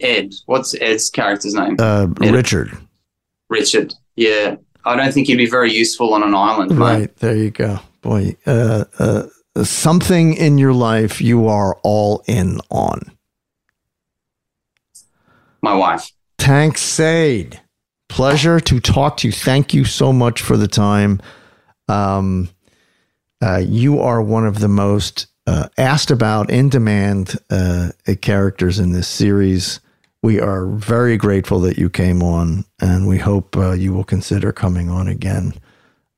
Ed. 0.00 0.34
What's 0.46 0.74
Ed's 0.80 1.10
character's 1.10 1.54
name? 1.54 1.76
Uh, 1.78 2.08
Richard. 2.18 2.76
Richard. 3.52 3.94
Yeah. 4.16 4.56
I 4.84 4.96
don't 4.96 5.12
think 5.12 5.28
he'd 5.28 5.36
be 5.36 5.48
very 5.48 5.72
useful 5.72 6.12
on 6.12 6.24
an 6.24 6.34
island, 6.34 6.70
mate. 6.76 6.78
Right. 6.78 7.16
There 7.18 7.36
you 7.36 7.50
go. 7.52 7.78
Boy, 8.00 8.36
uh, 8.46 8.84
uh, 8.98 9.26
something 9.62 10.34
in 10.34 10.58
your 10.58 10.72
life 10.72 11.20
you 11.20 11.46
are 11.46 11.78
all 11.84 12.24
in 12.26 12.58
on. 12.68 13.12
My 15.62 15.74
wife. 15.74 16.10
Tanc 16.38 16.76
Sade, 16.76 17.60
pleasure 18.08 18.58
to 18.58 18.80
talk 18.80 19.18
to 19.18 19.28
you. 19.28 19.32
Thank 19.32 19.72
you 19.72 19.84
so 19.84 20.12
much 20.12 20.42
for 20.42 20.56
the 20.56 20.66
time. 20.66 21.20
Um, 21.86 22.48
uh, 23.40 23.62
you 23.64 24.00
are 24.00 24.20
one 24.20 24.46
of 24.46 24.58
the 24.58 24.68
most 24.68 25.28
uh, 25.46 25.68
asked 25.78 26.10
about, 26.10 26.50
in 26.50 26.68
demand 26.68 27.36
uh, 27.50 27.90
characters 28.20 28.80
in 28.80 28.90
this 28.90 29.06
series. 29.06 29.78
We 30.22 30.40
are 30.40 30.66
very 30.66 31.16
grateful 31.16 31.58
that 31.60 31.78
you 31.78 31.90
came 31.90 32.22
on, 32.22 32.64
and 32.80 33.08
we 33.08 33.18
hope 33.18 33.56
uh, 33.56 33.72
you 33.72 33.92
will 33.92 34.04
consider 34.04 34.52
coming 34.52 34.88
on 34.88 35.08
again 35.08 35.54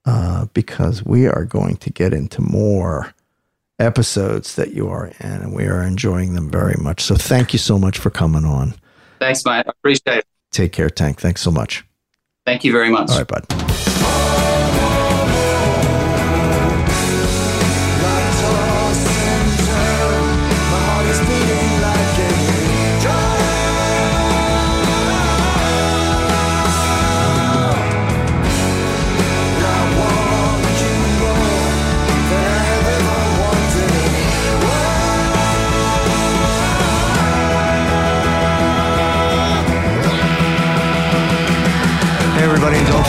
uh, 0.04 0.46
because 0.52 1.04
we 1.04 1.26
are 1.26 1.44
going 1.44 1.76
to 1.78 1.90
get 1.90 2.12
into 2.12 2.42
more 2.42 3.14
episodes 3.78 4.56
that 4.56 4.74
you 4.74 4.88
are 4.88 5.06
in, 5.06 5.14
and 5.20 5.54
we 5.54 5.64
are 5.64 5.82
enjoying 5.82 6.34
them 6.34 6.50
very 6.50 6.76
much. 6.78 7.02
So, 7.02 7.14
thank 7.14 7.54
you 7.54 7.58
so 7.58 7.78
much 7.78 7.96
for 7.96 8.10
coming 8.10 8.44
on. 8.44 8.74
Thanks, 9.20 9.44
Mike. 9.44 9.66
I 9.66 9.70
appreciate 9.70 10.18
it. 10.18 10.26
Take 10.50 10.72
care, 10.72 10.90
Tanc. 10.90 11.16
Thanks 11.16 11.40
so 11.40 11.50
much. 11.50 11.84
Thank 12.44 12.62
you 12.62 12.72
very 12.72 12.90
much. 12.90 13.10
All 13.10 13.18
right, 13.18 13.26
bud. 13.26 13.93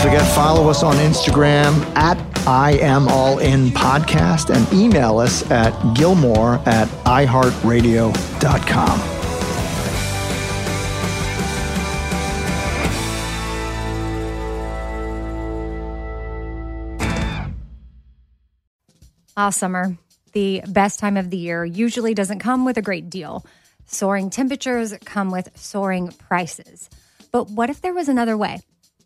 forget, 0.06 0.34
follow 0.36 0.70
us 0.70 0.84
on 0.84 0.94
Instagram 0.98 1.84
at 1.96 2.16
I 2.46 2.74
Am 2.74 3.08
All 3.08 3.40
In 3.40 3.70
Podcast 3.70 4.54
and 4.54 4.72
email 4.72 5.18
us 5.18 5.50
at 5.50 5.72
gilmore 5.96 6.60
at 6.64 6.86
iHeartRadio.com. 7.04 9.00
Ah, 19.36 19.50
summer, 19.50 19.98
the 20.34 20.62
best 20.68 21.00
time 21.00 21.16
of 21.16 21.30
the 21.30 21.36
year, 21.36 21.64
usually 21.64 22.14
doesn't 22.14 22.38
come 22.38 22.64
with 22.64 22.78
a 22.78 22.82
great 22.82 23.10
deal. 23.10 23.44
Soaring 23.86 24.30
temperatures 24.30 24.94
come 25.04 25.32
with 25.32 25.50
soaring 25.58 26.12
prices. 26.28 26.88
But 27.32 27.50
what 27.50 27.70
if 27.70 27.80
there 27.80 27.92
was 27.92 28.08
another 28.08 28.36
way? 28.36 28.60